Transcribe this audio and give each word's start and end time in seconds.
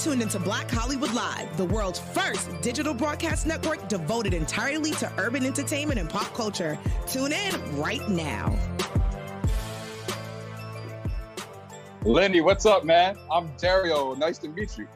tuned 0.00 0.22
into 0.22 0.38
Black 0.38 0.70
Hollywood 0.70 1.12
Live, 1.12 1.54
the 1.58 1.64
world's 1.66 1.98
first 1.98 2.48
digital 2.62 2.94
broadcast 2.94 3.46
network 3.46 3.86
devoted 3.86 4.32
entirely 4.32 4.92
to 4.92 5.12
urban 5.18 5.44
entertainment 5.44 6.00
and 6.00 6.08
pop 6.08 6.32
culture. 6.32 6.78
Tune 7.06 7.32
in 7.32 7.76
right 7.76 8.08
now. 8.08 8.58
Lenny, 12.02 12.40
what's 12.40 12.64
up, 12.64 12.82
man? 12.82 13.18
I'm 13.30 13.52
Dario. 13.58 14.14
Nice 14.14 14.38
to 14.38 14.48
meet 14.48 14.78
you. 14.78 14.88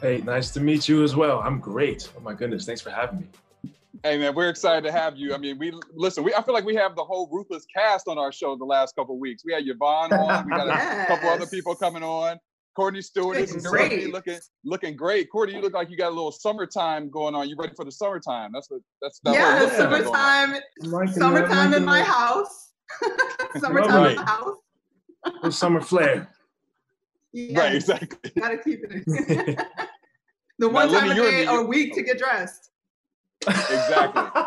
Hey, 0.00 0.18
nice 0.18 0.52
to 0.52 0.60
meet 0.60 0.88
you 0.88 1.02
as 1.02 1.16
well. 1.16 1.40
I'm 1.40 1.58
great. 1.58 2.08
Oh 2.16 2.20
my 2.20 2.32
goodness, 2.32 2.64
thanks 2.64 2.80
for 2.80 2.90
having 2.90 3.20
me. 3.20 3.72
Hey 4.04 4.18
man, 4.18 4.36
we're 4.36 4.48
excited 4.48 4.84
to 4.84 4.92
have 4.92 5.16
you. 5.16 5.34
I 5.34 5.38
mean, 5.38 5.58
we 5.58 5.72
listen. 5.94 6.22
We 6.22 6.32
I 6.32 6.42
feel 6.42 6.54
like 6.54 6.64
we 6.64 6.76
have 6.76 6.94
the 6.94 7.04
whole 7.04 7.28
Ruthless 7.30 7.66
cast 7.74 8.06
on 8.06 8.18
our 8.18 8.30
show 8.30 8.56
the 8.56 8.64
last 8.64 8.94
couple 8.94 9.18
weeks. 9.18 9.44
We 9.44 9.52
had 9.52 9.66
Yvonne 9.66 10.12
on. 10.12 10.44
We 10.44 10.50
got 10.50 10.66
yes. 10.68 11.04
a 11.04 11.06
couple 11.14 11.28
other 11.28 11.46
people 11.46 11.74
coming 11.74 12.04
on. 12.04 12.38
Courtney 12.74 13.02
Stewart 13.02 13.36
is 13.36 13.54
great. 13.66 14.12
looking 14.12 14.38
looking 14.64 14.96
great. 14.96 15.30
Courtney, 15.30 15.54
you 15.56 15.60
look 15.60 15.74
like 15.74 15.90
you 15.90 15.96
got 15.96 16.08
a 16.08 16.14
little 16.14 16.32
summertime 16.32 17.10
going 17.10 17.34
on. 17.34 17.48
You 17.48 17.56
ready 17.58 17.74
for 17.74 17.84
the 17.84 17.92
summertime? 17.92 18.50
That's 18.52 18.70
what 18.70 18.80
that's 19.02 19.20
that 19.24 19.34
yeah, 19.34 19.58
whole 19.58 19.68
look 19.68 19.72
you 19.72 19.78
got 19.78 19.90
going 19.90 20.14
on. 20.16 20.62
summertime, 20.84 21.12
summertime 21.14 21.74
in 21.74 21.84
my 21.84 22.02
house. 22.02 22.72
summertime 23.60 23.90
Right. 24.02 24.10
in 24.12 24.16
the 24.16 24.24
house. 24.24 24.56
Little 25.34 25.52
summer 25.52 25.80
flair. 25.80 26.28
Yes, 27.32 27.56
Right, 27.58 27.74
exactly. 27.74 28.30
Gotta 28.38 28.58
keep 28.58 28.80
it. 28.84 29.04
the 30.58 30.68
one 30.68 30.90
Lenny, 30.90 31.08
time 31.08 31.18
a 31.18 31.22
day 31.22 31.44
the- 31.44 31.50
or 31.52 31.64
week 31.66 31.94
to 31.94 32.02
get 32.02 32.18
dressed. 32.18 32.70
Exactly. 33.46 34.22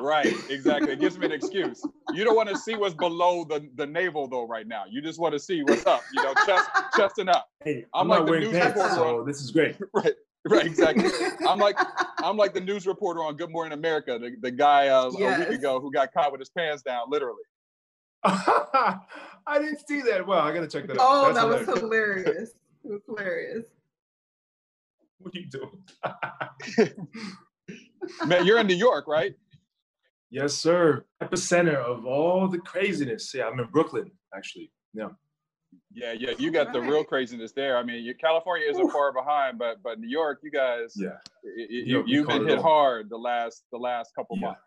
Right, 0.00 0.34
exactly. 0.48 0.92
It 0.92 1.00
gives 1.00 1.18
me 1.18 1.26
an 1.26 1.32
excuse. 1.32 1.84
You 2.14 2.24
don't 2.24 2.34
want 2.34 2.48
to 2.48 2.56
see 2.56 2.74
what's 2.74 2.94
below 2.94 3.44
the, 3.44 3.68
the 3.74 3.86
navel 3.86 4.28
though 4.28 4.46
right 4.46 4.66
now. 4.66 4.84
You 4.88 5.02
just 5.02 5.18
want 5.18 5.34
to 5.34 5.38
see 5.38 5.62
what's 5.62 5.84
up, 5.84 6.00
you 6.14 6.22
know, 6.22 6.32
chest 6.46 6.70
chesting 6.96 7.28
up. 7.28 7.48
Hey, 7.62 7.84
I'm 7.92 8.02
I'm, 8.02 8.08
like 8.08 8.18
not 8.20 8.24
the 8.24 8.30
wearing 8.30 8.50
news 8.50 8.58
pants, 8.58 8.76
reporter 8.76 8.94
so 8.94 9.24
this 9.26 9.40
is 9.42 9.50
great. 9.50 9.76
Right, 9.92 10.14
right, 10.48 10.64
exactly. 10.64 11.10
I'm 11.46 11.58
like 11.58 11.76
I'm 12.18 12.38
like 12.38 12.54
the 12.54 12.60
news 12.60 12.86
reporter 12.86 13.22
on 13.22 13.36
Good 13.36 13.50
Morning 13.50 13.72
America, 13.72 14.18
the, 14.18 14.34
the 14.40 14.50
guy 14.50 14.88
uh, 14.88 15.10
a 15.10 15.38
week 15.38 15.48
ago 15.50 15.80
who 15.80 15.92
got 15.92 16.14
caught 16.14 16.32
with 16.32 16.40
his 16.40 16.48
pants 16.48 16.82
down, 16.82 17.10
literally. 17.10 17.42
I 18.24 18.98
didn't 19.54 19.86
see 19.86 20.00
that. 20.02 20.26
Well, 20.26 20.38
I 20.40 20.54
gotta 20.54 20.68
check 20.68 20.86
that 20.86 20.98
out. 20.98 21.02
oh, 21.02 21.24
That's 21.26 21.40
that 21.40 21.46
was 21.46 21.80
hilarious. 21.80 22.24
hilarious. 22.24 22.50
It 22.84 22.90
was 22.90 23.02
hilarious. 23.06 23.64
What 25.18 25.34
are 25.34 25.38
you 25.38 25.50
doing? 26.86 27.08
Man, 28.26 28.44
you're 28.46 28.58
in 28.58 28.66
New 28.66 28.74
York, 28.76 29.06
right? 29.06 29.34
yes, 30.32 30.54
sir. 30.54 31.04
Epicenter 31.22 31.74
of 31.76 32.06
all 32.06 32.46
the 32.48 32.58
craziness. 32.58 33.32
Yeah, 33.34 33.46
I'm 33.48 33.58
in 33.58 33.66
Brooklyn, 33.66 34.10
actually. 34.34 34.70
Yeah. 34.94 35.08
Yeah, 35.92 36.12
yeah. 36.12 36.30
You 36.38 36.50
got 36.52 36.72
the 36.72 36.80
real 36.80 37.02
craziness 37.04 37.52
there. 37.52 37.76
I 37.76 37.82
mean, 37.82 38.12
California 38.20 38.66
isn't 38.68 38.90
far 38.90 39.12
behind, 39.12 39.58
but 39.58 39.82
but 39.82 39.98
New 40.00 40.08
York, 40.08 40.40
you 40.42 40.50
guys, 40.50 40.94
Yeah. 40.96 41.10
y- 41.44 41.50
y- 41.58 41.66
you, 41.68 41.84
York, 41.86 42.06
we 42.06 42.12
you've 42.12 42.26
been 42.28 42.46
hit 42.46 42.58
all. 42.58 42.62
hard 42.62 43.08
the 43.10 43.16
last 43.16 43.64
the 43.72 43.78
last 43.78 44.12
couple 44.16 44.36
Yeah. 44.36 44.46
months. 44.48 44.60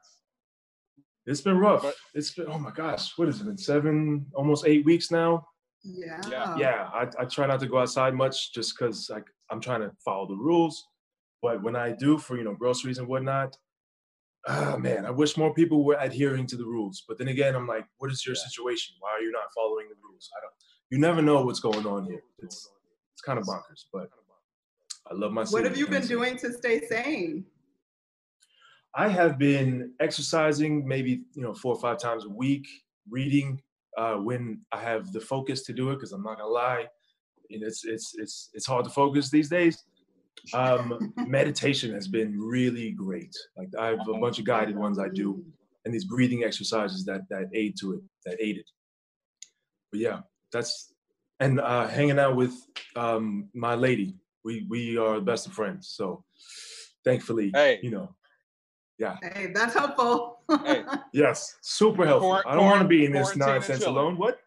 It's 1.25 1.41
been 1.41 1.57
rough. 1.57 1.83
But- 1.83 1.95
it's 2.13 2.31
been 2.33 2.47
oh 2.47 2.59
my 2.59 2.71
gosh, 2.71 3.17
what 3.17 3.27
has 3.29 3.39
it 3.41 3.45
been? 3.45 3.57
Seven, 3.57 4.25
almost 4.35 4.65
eight 4.65 4.83
weeks 4.85 5.11
now. 5.11 5.47
Yeah. 5.83 6.21
Yeah. 6.29 6.57
yeah, 6.57 6.89
I, 6.93 7.07
I 7.19 7.25
try 7.25 7.47
not 7.47 7.59
to 7.61 7.67
go 7.67 7.79
outside 7.79 8.13
much 8.13 8.53
just 8.53 8.77
because 8.77 9.09
like 9.09 9.25
I'm 9.49 9.59
trying 9.61 9.81
to 9.81 9.91
follow 10.05 10.27
the 10.27 10.35
rules. 10.35 10.85
But 11.43 11.61
when 11.61 11.75
I 11.75 11.91
do 11.91 12.17
for 12.17 12.37
you 12.37 12.45
know 12.45 12.55
groceries 12.55 12.97
and 12.97 13.07
whatnot, 13.07 13.57
ah 14.47 14.77
man, 14.79 15.05
I 15.05 15.11
wish 15.11 15.37
more 15.37 15.53
people 15.53 15.83
were 15.83 15.97
adhering 15.99 16.47
to 16.47 16.57
the 16.57 16.65
rules. 16.65 17.03
But 17.07 17.17
then 17.19 17.27
again, 17.27 17.53
I'm 17.53 17.67
like, 17.67 17.85
what 17.99 18.11
is 18.11 18.25
your 18.25 18.35
Yeah. 18.35 18.43
situation? 18.47 18.95
Why 19.01 19.11
are 19.11 19.21
you 19.21 19.31
not 19.31 19.53
following 19.53 19.89
the 19.89 19.95
rules? 20.01 20.31
I 20.35 20.41
don't. 20.41 20.53
You 20.89 20.99
never 20.99 21.21
know 21.21 21.43
what's 21.45 21.59
going 21.59 21.85
on 21.85 22.05
here. 22.05 22.23
It's 22.39 22.71
it's 23.13 23.21
kind 23.21 23.37
of 23.37 23.45
bonkers, 23.45 23.85
but 23.91 24.09
I 25.11 25.13
love 25.13 25.33
my. 25.33 25.43
What 25.43 25.65
have 25.65 25.77
you 25.77 25.87
been 25.87 26.07
doing 26.07 26.37
to 26.37 26.53
stay 26.53 26.79
sane? 26.87 27.45
I 28.95 29.09
have 29.09 29.37
been 29.37 29.93
exercising 29.99 30.87
maybe 30.87 31.23
you 31.33 31.43
know 31.43 31.53
four 31.53 31.75
or 31.75 31.81
five 31.81 31.99
times 31.99 32.25
a 32.25 32.29
week, 32.29 32.67
reading 33.09 33.61
uh, 33.97 34.15
when 34.15 34.61
I 34.71 34.79
have 34.79 35.11
the 35.11 35.19
focus 35.19 35.63
to 35.63 35.73
do 35.73 35.89
it. 35.91 35.95
Because 35.95 36.13
I'm 36.13 36.23
not 36.23 36.37
gonna 36.37 36.47
lie, 36.49 36.87
you 37.49 37.59
know, 37.59 37.67
it's 37.67 37.83
it's 37.83 38.15
it's 38.17 38.49
it's 38.53 38.65
hard 38.65 38.85
to 38.85 38.91
focus 38.91 39.29
these 39.29 39.49
days. 39.49 39.83
Um, 40.53 41.13
meditation 41.27 41.93
has 41.93 42.07
been 42.07 42.39
really 42.39 42.91
great. 42.91 43.35
Like 43.57 43.69
I 43.79 43.87
have 43.87 44.07
a 44.07 44.17
bunch 44.19 44.39
of 44.39 44.45
guided 44.45 44.77
ones 44.77 44.99
I 44.99 45.09
do, 45.09 45.43
and 45.85 45.93
these 45.93 46.05
breathing 46.05 46.43
exercises 46.43 47.05
that 47.05 47.21
that 47.29 47.49
aid 47.53 47.75
to 47.79 47.93
it, 47.93 48.01
that 48.25 48.37
aid 48.39 48.57
it. 48.57 48.69
But 49.91 50.01
yeah, 50.01 50.19
that's 50.51 50.93
and 51.39 51.59
uh, 51.59 51.87
hanging 51.87 52.19
out 52.19 52.35
with 52.35 52.53
um, 52.95 53.49
my 53.53 53.75
lady. 53.75 54.15
We 54.43 54.65
we 54.69 54.97
are 54.97 55.15
the 55.15 55.21
best 55.21 55.47
of 55.47 55.53
friends. 55.53 55.87
So 55.95 56.23
thankfully, 57.05 57.51
Hey. 57.53 57.79
you 57.81 57.91
know, 57.91 58.15
yeah. 58.99 59.17
Hey, 59.21 59.51
that's 59.53 59.73
helpful. 59.73 60.39
Hey. 60.65 60.83
Yes, 61.13 61.55
super 61.61 62.05
helpful. 62.05 62.29
Quar- 62.29 62.47
I 62.47 62.55
don't 62.55 62.65
want 62.65 62.81
to 62.81 62.87
be 62.87 63.05
in 63.05 63.11
this 63.13 63.35
nonsense 63.35 63.85
alone. 63.85 64.17
What? 64.17 64.39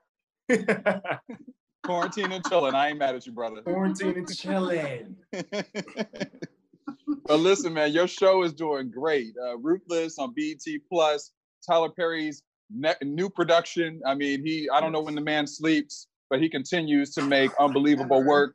Quarantine 1.86 2.32
and 2.32 2.44
chilling. 2.46 2.74
I 2.74 2.88
ain't 2.88 2.98
mad 2.98 3.14
at 3.14 3.26
you, 3.26 3.32
brother. 3.32 3.62
Quarantine 3.62 4.16
and 4.18 4.36
chilling. 4.36 5.16
but 5.32 7.38
listen, 7.38 7.72
man, 7.72 7.92
your 7.92 8.08
show 8.08 8.42
is 8.42 8.52
doing 8.52 8.90
great. 8.90 9.34
Uh, 9.42 9.56
Ruthless 9.58 10.18
on 10.18 10.34
BET 10.34 10.60
Plus. 10.90 11.32
Tyler 11.66 11.90
Perry's 11.90 12.42
ne- 12.70 12.94
new 13.02 13.28
production. 13.30 14.00
I 14.06 14.14
mean, 14.14 14.44
he. 14.44 14.68
I 14.72 14.80
don't 14.80 14.92
know 14.92 15.02
when 15.02 15.14
the 15.14 15.20
man 15.20 15.46
sleeps, 15.46 16.08
but 16.30 16.40
he 16.40 16.48
continues 16.48 17.12
to 17.14 17.22
make 17.22 17.50
unbelievable 17.58 18.24
work. 18.24 18.54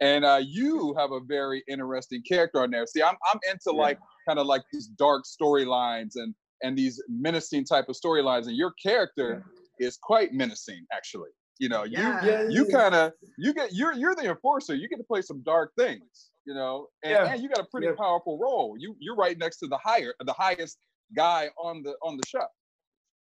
And 0.00 0.24
uh, 0.24 0.40
you 0.44 0.94
have 0.96 1.10
a 1.10 1.20
very 1.20 1.64
interesting 1.68 2.22
character 2.22 2.62
on 2.62 2.70
there. 2.70 2.86
See, 2.86 3.02
I'm 3.02 3.16
I'm 3.32 3.40
into 3.50 3.72
Yeah. 3.74 3.82
like 3.82 3.98
kind 4.28 4.38
of 4.38 4.46
like 4.46 4.62
these 4.72 4.86
dark 4.86 5.24
storylines 5.24 6.12
and 6.16 6.34
and 6.62 6.76
these 6.76 7.02
menacing 7.08 7.64
type 7.64 7.88
of 7.88 7.96
storylines. 7.96 8.46
And 8.46 8.56
your 8.56 8.72
character 8.82 9.44
is 9.80 9.96
quite 10.02 10.32
menacing, 10.32 10.84
actually. 10.92 11.30
You 11.58 11.68
know, 11.68 11.82
you 11.84 11.98
Yeah. 11.98 12.48
you 12.48 12.66
kind 12.66 12.94
of 12.94 13.12
you 13.36 13.52
get 13.52 13.72
you're 13.72 13.92
you're 13.92 14.14
the 14.14 14.28
enforcer. 14.30 14.74
You 14.74 14.88
get 14.88 14.96
to 14.96 15.04
play 15.04 15.22
some 15.22 15.42
dark 15.42 15.74
things, 15.76 16.30
you 16.44 16.54
know, 16.54 16.88
and, 17.02 17.10
Yeah. 17.12 17.32
and 17.32 17.42
you 17.42 17.48
got 17.48 17.58
a 17.60 17.64
pretty 17.64 17.88
Yeah. 17.88 17.94
powerful 17.96 18.38
role. 18.38 18.76
You 18.78 18.96
you're 19.00 19.16
right 19.16 19.36
next 19.36 19.58
to 19.58 19.66
the 19.66 19.78
higher 19.78 20.14
the 20.20 20.32
highest 20.32 20.78
guy 21.16 21.50
on 21.58 21.82
the 21.82 21.96
on 22.02 22.16
the 22.16 22.22
show. 22.26 22.46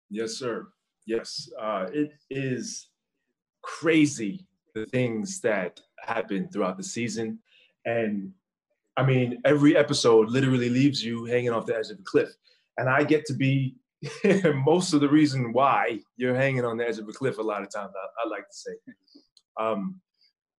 Yes, 0.09 0.33
sir. 0.33 0.67
Yes. 1.05 1.49
Uh, 1.59 1.89
it 1.93 2.11
is 2.29 2.89
crazy 3.63 4.47
the 4.73 4.85
things 4.85 5.41
that 5.41 5.81
happen 5.99 6.47
throughout 6.49 6.77
the 6.77 6.83
season. 6.83 7.39
And 7.85 8.33
I 8.97 9.05
mean, 9.05 9.41
every 9.45 9.75
episode 9.75 10.29
literally 10.29 10.69
leaves 10.69 11.03
you 11.03 11.25
hanging 11.25 11.49
off 11.51 11.65
the 11.65 11.75
edge 11.75 11.89
of 11.89 11.99
a 11.99 12.03
cliff. 12.03 12.29
And 12.77 12.89
I 12.89 13.03
get 13.03 13.25
to 13.25 13.33
be 13.33 13.75
most 14.65 14.93
of 14.93 15.01
the 15.01 15.09
reason 15.09 15.53
why 15.53 15.99
you're 16.17 16.35
hanging 16.35 16.65
on 16.65 16.77
the 16.77 16.87
edge 16.87 16.97
of 16.97 17.07
a 17.07 17.11
cliff 17.11 17.37
a 17.37 17.41
lot 17.41 17.61
of 17.61 17.71
times, 17.71 17.93
I, 17.95 18.25
I 18.25 18.29
like 18.29 18.47
to 18.47 18.55
say. 18.55 18.71
Um, 19.59 20.01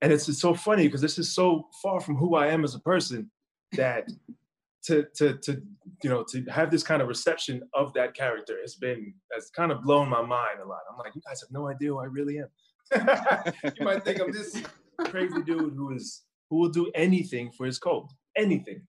and 0.01 0.13
it's, 0.13 0.29
it's 0.29 0.41
so 0.41 0.55
funny 0.55 0.87
because 0.87 1.01
this 1.01 1.19
is 1.19 1.35
so 1.35 1.69
far 1.83 2.01
from 2.01 2.17
who 2.17 2.35
I 2.35 2.49
am 2.49 2.65
as 2.65 2.75
a 2.75 2.81
person 2.81 3.31
that 3.73 4.09
to 4.85 5.07
to 5.15 5.39
to 5.39 5.63
you 6.03 6.11
know 6.11 6.25
to 6.25 6.45
have 6.47 6.71
this 6.71 6.83
kind 6.83 7.01
of 7.01 7.09
reception 7.09 7.63
of 7.73 7.93
that 7.95 8.15
character 8.15 8.57
has 8.61 8.75
been 8.75 9.15
has 9.33 9.49
kind 9.51 9.71
of 9.71 9.83
blown 9.83 10.09
my 10.09 10.23
mind 10.23 10.59
a 10.63 10.67
lot. 10.67 10.81
I'm 10.91 10.99
like, 10.99 11.15
you 11.15 11.23
guys 11.27 11.41
have 11.41 11.51
no 11.53 11.69
idea 11.69 11.91
who 11.91 12.01
I 12.01 12.07
really 12.07 12.39
am. 12.39 12.49
you 13.79 13.85
might 13.85 14.05
think 14.05 14.21
I'm 14.21 14.33
this 14.33 14.61
crazy 15.05 15.43
dude 15.43 15.75
who 15.75 15.95
is 15.95 16.23
who 16.51 16.59
will 16.59 16.69
do 16.69 16.91
anything 16.95 17.53
for 17.53 17.65
his 17.65 17.79
code, 17.79 18.07
anything. 18.37 18.83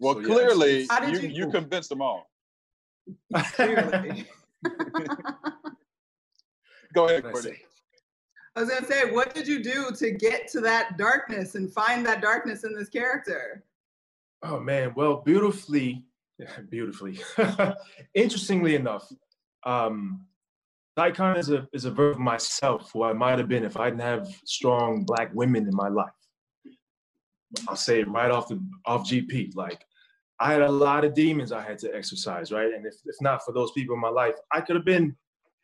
Well, 0.00 0.14
So, 0.14 0.20
yeah, 0.20 0.26
clearly 0.26 0.82
it's- 0.84 1.10
you 1.22 1.28
you 1.28 1.34
you- 1.46 1.50
convinced 1.50 1.88
them 1.88 2.02
all. 2.02 2.30
Clearly. 3.54 4.28
Go 6.94 7.06
ahead, 7.06 7.26
I 7.26 7.30
Courtney. 7.32 7.58
I 8.56 8.60
was 8.60 8.70
gonna 8.70 8.86
say, 8.86 9.10
what 9.10 9.34
did 9.34 9.48
you 9.48 9.62
do 9.62 9.90
to 9.96 10.10
get 10.12 10.46
to 10.52 10.60
that 10.60 10.96
darkness 10.96 11.56
and 11.56 11.72
find 11.72 12.06
that 12.06 12.22
darkness 12.22 12.62
in 12.64 12.74
this 12.74 12.88
character? 12.88 13.64
Oh 14.42 14.60
man, 14.60 14.92
well, 14.94 15.16
beautifully, 15.16 16.04
beautifully. 16.70 17.18
Interestingly 18.14 18.74
enough, 18.76 19.10
um, 19.64 20.24
Icon 20.96 21.36
is 21.36 21.50
a 21.50 21.68
is 21.72 21.84
a 21.84 21.90
version 21.90 22.20
of 22.20 22.24
myself 22.24 22.92
who 22.92 23.02
I 23.02 23.12
might 23.12 23.38
have 23.38 23.48
been 23.48 23.64
if 23.64 23.76
I 23.76 23.90
didn't 23.90 24.02
have 24.02 24.28
strong 24.44 25.04
black 25.04 25.30
women 25.34 25.66
in 25.66 25.74
my 25.74 25.88
life. 25.88 26.12
I'll 27.68 27.76
say 27.76 28.00
it 28.00 28.08
right 28.08 28.30
off 28.30 28.48
the 28.48 28.60
off 28.86 29.08
GP. 29.08 29.54
Like 29.54 29.84
I 30.40 30.52
had 30.52 30.62
a 30.62 30.70
lot 30.70 31.04
of 31.04 31.14
demons 31.14 31.52
I 31.52 31.62
had 31.62 31.78
to 31.78 31.94
exercise, 31.94 32.50
right? 32.50 32.72
And 32.72 32.86
if, 32.86 32.94
if 33.04 33.16
not 33.20 33.44
for 33.44 33.52
those 33.52 33.72
people 33.72 33.94
in 33.94 34.00
my 34.00 34.08
life, 34.08 34.34
I 34.52 34.60
could 34.60 34.76
have 34.76 34.84
been, 34.84 35.16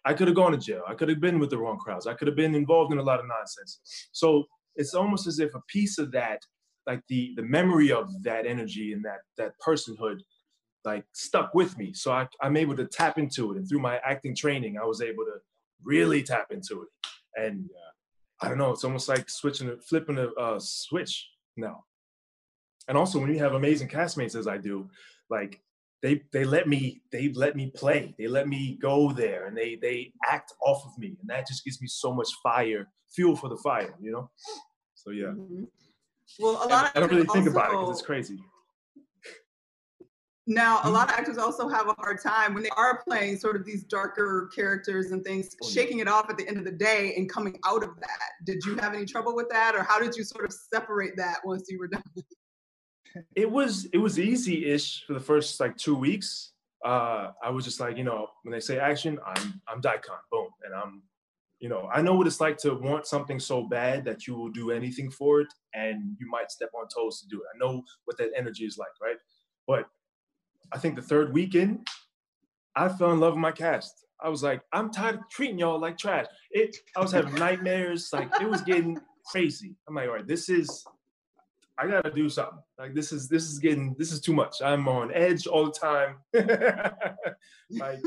I 0.04 0.14
could 0.14 0.28
have 0.28 0.36
gone 0.36 0.52
to 0.52 0.58
jail. 0.58 0.82
I 0.86 0.94
could 0.94 1.08
have 1.08 1.20
been 1.20 1.38
with 1.38 1.50
the 1.50 1.58
wrong 1.58 1.78
crowds. 1.78 2.06
I 2.06 2.14
could 2.14 2.28
have 2.28 2.36
been 2.36 2.54
involved 2.54 2.92
in 2.92 2.98
a 2.98 3.02
lot 3.02 3.20
of 3.20 3.26
nonsense. 3.26 3.80
So 4.12 4.44
it's 4.76 4.94
almost 4.94 5.26
as 5.26 5.38
if 5.40 5.54
a 5.54 5.60
piece 5.68 5.98
of 5.98 6.12
that, 6.12 6.40
like 6.86 7.02
the 7.08 7.34
the 7.36 7.42
memory 7.42 7.92
of 7.92 8.10
that 8.22 8.46
energy 8.46 8.92
and 8.92 9.04
that 9.04 9.20
that 9.36 9.52
personhood, 9.66 10.20
like 10.84 11.04
stuck 11.12 11.52
with 11.54 11.76
me. 11.76 11.92
So 11.92 12.12
I, 12.12 12.26
I'm 12.40 12.56
able 12.56 12.76
to 12.76 12.86
tap 12.86 13.18
into 13.18 13.52
it. 13.52 13.58
And 13.58 13.68
through 13.68 13.80
my 13.80 13.98
acting 14.04 14.34
training, 14.34 14.78
I 14.78 14.84
was 14.84 15.02
able 15.02 15.24
to 15.24 15.34
really 15.82 16.22
tap 16.22 16.46
into 16.50 16.82
it. 16.82 16.88
And 17.36 17.68
I 18.40 18.48
don't 18.48 18.58
know. 18.58 18.70
It's 18.70 18.84
almost 18.84 19.08
like 19.08 19.28
switching, 19.28 19.76
flipping 19.80 20.18
a 20.18 20.28
uh, 20.40 20.58
switch 20.58 21.28
now. 21.60 21.84
And 22.88 22.96
also, 22.96 23.20
when 23.20 23.32
you 23.32 23.38
have 23.38 23.54
amazing 23.54 23.88
castmates, 23.88 24.34
as 24.34 24.48
I 24.48 24.58
do, 24.58 24.88
like 25.28 25.60
they 26.02 26.22
they 26.32 26.44
let 26.44 26.66
me 26.66 27.02
they 27.12 27.30
let 27.32 27.54
me 27.56 27.70
play. 27.70 28.14
They 28.18 28.26
let 28.26 28.48
me 28.48 28.78
go 28.80 29.12
there, 29.12 29.46
and 29.46 29.56
they 29.56 29.76
they 29.76 30.12
act 30.26 30.52
off 30.62 30.84
of 30.86 30.98
me, 30.98 31.16
and 31.20 31.28
that 31.30 31.46
just 31.46 31.64
gives 31.64 31.80
me 31.80 31.88
so 31.88 32.12
much 32.12 32.28
fire, 32.42 32.88
fuel 33.14 33.36
for 33.36 33.48
the 33.48 33.58
fire, 33.58 33.94
you 34.00 34.10
know. 34.12 34.30
So 34.94 35.10
yeah. 35.10 35.26
Mm-hmm. 35.26 35.64
Well, 36.38 36.64
a 36.64 36.68
lot 36.68 36.84
of 36.86 36.90
I 36.94 37.00
don't 37.00 37.12
really 37.12 37.26
think 37.26 37.48
about 37.48 37.66
it 37.66 37.72
because 37.72 37.90
it's 37.90 38.06
crazy. 38.06 38.38
Now, 40.50 40.80
a 40.82 40.86
Mhm. 40.86 40.92
lot 40.94 41.08
of 41.08 41.14
actors 41.16 41.38
also 41.38 41.68
have 41.68 41.86
a 41.86 41.94
hard 42.00 42.20
time 42.20 42.54
when 42.54 42.64
they 42.64 42.70
are 42.70 43.04
playing 43.04 43.36
sort 43.36 43.54
of 43.54 43.64
these 43.64 43.84
darker 43.84 44.50
characters 44.52 45.12
and 45.12 45.24
things, 45.24 45.54
Oh, 45.62 45.68
shaking 45.68 46.00
it 46.00 46.08
off 46.08 46.28
at 46.28 46.36
the 46.36 46.48
end 46.48 46.58
of 46.58 46.64
the 46.64 46.72
day 46.72 47.14
and 47.14 47.30
coming 47.30 47.56
out 47.64 47.84
of 47.84 47.94
that. 48.00 48.32
Did 48.44 48.64
you 48.64 48.74
have 48.78 48.92
any 48.92 49.06
trouble 49.06 49.36
with 49.36 49.48
that, 49.50 49.76
or 49.76 49.84
how 49.84 50.00
did 50.00 50.16
you 50.16 50.24
sort 50.24 50.44
of 50.44 50.52
separate 50.52 51.16
that 51.16 51.38
once 51.44 51.70
you 51.70 51.78
were 51.78 51.86
done? 51.86 52.02
it 53.36 53.48
was 53.48 53.84
it 53.92 53.98
was 53.98 54.18
easy-ish 54.18 55.04
for 55.04 55.14
the 55.14 55.20
first 55.20 55.60
like 55.60 55.76
two 55.76 55.94
weeks. 55.94 56.52
Uh, 56.84 57.30
I 57.40 57.50
was 57.50 57.64
just 57.64 57.78
like, 57.78 57.96
you 57.96 58.02
know, 58.02 58.26
when 58.42 58.50
they 58.50 58.58
say 58.58 58.80
action, 58.80 59.20
I'm 59.24 59.62
I'm 59.68 59.80
Daikon, 59.80 60.18
boom, 60.32 60.48
and 60.64 60.74
I'm, 60.74 61.04
you 61.60 61.68
know, 61.68 61.88
I 61.94 62.02
know 62.02 62.14
what 62.14 62.26
it's 62.26 62.40
like 62.40 62.56
to 62.58 62.74
want 62.74 63.06
something 63.06 63.38
so 63.38 63.68
bad 63.68 64.04
that 64.06 64.26
you 64.26 64.34
will 64.34 64.50
do 64.50 64.72
anything 64.72 65.12
for 65.12 65.42
it, 65.42 65.52
and 65.74 66.16
you 66.18 66.28
might 66.28 66.50
step 66.50 66.70
on 66.74 66.88
toes 66.88 67.20
to 67.20 67.28
do 67.28 67.36
it. 67.36 67.46
I 67.54 67.58
know 67.64 67.84
what 68.06 68.18
that 68.18 68.30
energy 68.36 68.64
is 68.64 68.78
like, 68.78 69.00
right? 69.00 69.18
But 69.68 69.86
I 70.72 70.78
think 70.78 70.96
the 70.96 71.02
third 71.02 71.32
weekend, 71.32 71.86
I 72.76 72.88
fell 72.88 73.12
in 73.12 73.20
love 73.20 73.34
with 73.34 73.40
my 73.40 73.52
cast. 73.52 74.04
I 74.22 74.28
was 74.28 74.42
like, 74.42 74.62
I'm 74.72 74.90
tired 74.90 75.16
of 75.16 75.20
treating 75.30 75.58
y'all 75.58 75.80
like 75.80 75.96
trash. 75.96 76.26
It, 76.50 76.76
I 76.96 77.00
was 77.00 77.12
having 77.12 77.34
nightmares, 77.46 78.10
like 78.12 78.28
it 78.40 78.48
was 78.48 78.60
getting 78.62 78.98
crazy. 79.30 79.76
I'm 79.88 79.94
like, 79.94 80.08
all 80.08 80.14
right, 80.14 80.26
this 80.26 80.48
is 80.48 80.84
I 81.80 81.86
gotta 81.86 82.10
do 82.10 82.28
something. 82.28 82.58
Like 82.78 82.94
this 82.94 83.10
is 83.10 83.28
this 83.28 83.44
is 83.44 83.58
getting 83.58 83.94
this 83.98 84.12
is 84.12 84.20
too 84.20 84.34
much. 84.34 84.60
I'm 84.62 84.86
on 84.86 85.10
edge 85.14 85.46
all 85.46 85.64
the 85.64 85.72
time. 85.72 86.16
like, 87.70 88.00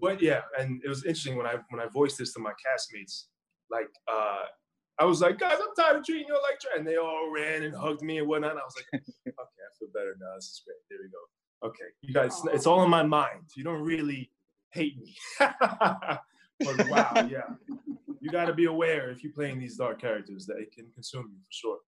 but 0.00 0.22
yeah, 0.22 0.40
and 0.58 0.80
it 0.82 0.88
was 0.88 1.04
interesting 1.04 1.36
when 1.36 1.46
I 1.46 1.56
when 1.68 1.80
I 1.80 1.88
voiced 1.92 2.16
this 2.16 2.32
to 2.34 2.40
my 2.40 2.52
castmates. 2.52 3.24
Like, 3.70 3.90
uh, 4.10 4.44
I 4.98 5.04
was 5.04 5.20
like, 5.20 5.38
guys, 5.38 5.58
I'm 5.60 5.74
tired 5.76 5.98
of 5.98 6.04
treating 6.04 6.28
y'all 6.28 6.40
like 6.42 6.58
trash, 6.58 6.78
and 6.78 6.86
they 6.86 6.96
all 6.96 7.30
ran 7.30 7.64
and 7.64 7.74
hugged 7.74 8.02
me 8.02 8.18
and 8.18 8.28
whatnot. 8.28 8.52
And 8.52 8.60
I 8.60 8.64
was 8.64 8.76
like, 8.76 9.02
okay, 9.04 9.34
I 9.36 9.70
feel 9.78 9.88
better 9.92 10.16
now. 10.18 10.34
This 10.36 10.46
is 10.46 10.62
great. 10.64 10.78
There 10.88 10.98
we 11.02 11.10
go. 11.10 11.18
Okay, 11.64 11.84
you 12.02 12.12
guys, 12.12 12.42
it's 12.52 12.66
all 12.66 12.82
in 12.84 12.90
my 12.90 13.02
mind. 13.02 13.40
You 13.56 13.64
don't 13.64 13.80
really 13.82 14.30
hate 14.70 14.98
me. 14.98 15.16
but 15.40 16.88
wow, 16.88 17.26
yeah, 17.30 17.54
you 18.20 18.30
got 18.30 18.46
to 18.46 18.52
be 18.52 18.66
aware 18.66 19.10
if 19.10 19.22
you're 19.22 19.32
playing 19.32 19.58
these 19.58 19.76
dark 19.76 20.00
characters 20.00 20.44
that 20.46 20.58
it 20.58 20.72
can 20.72 20.86
consume 20.94 21.30
you 21.32 21.38
for 21.38 21.50
sure. 21.52 21.78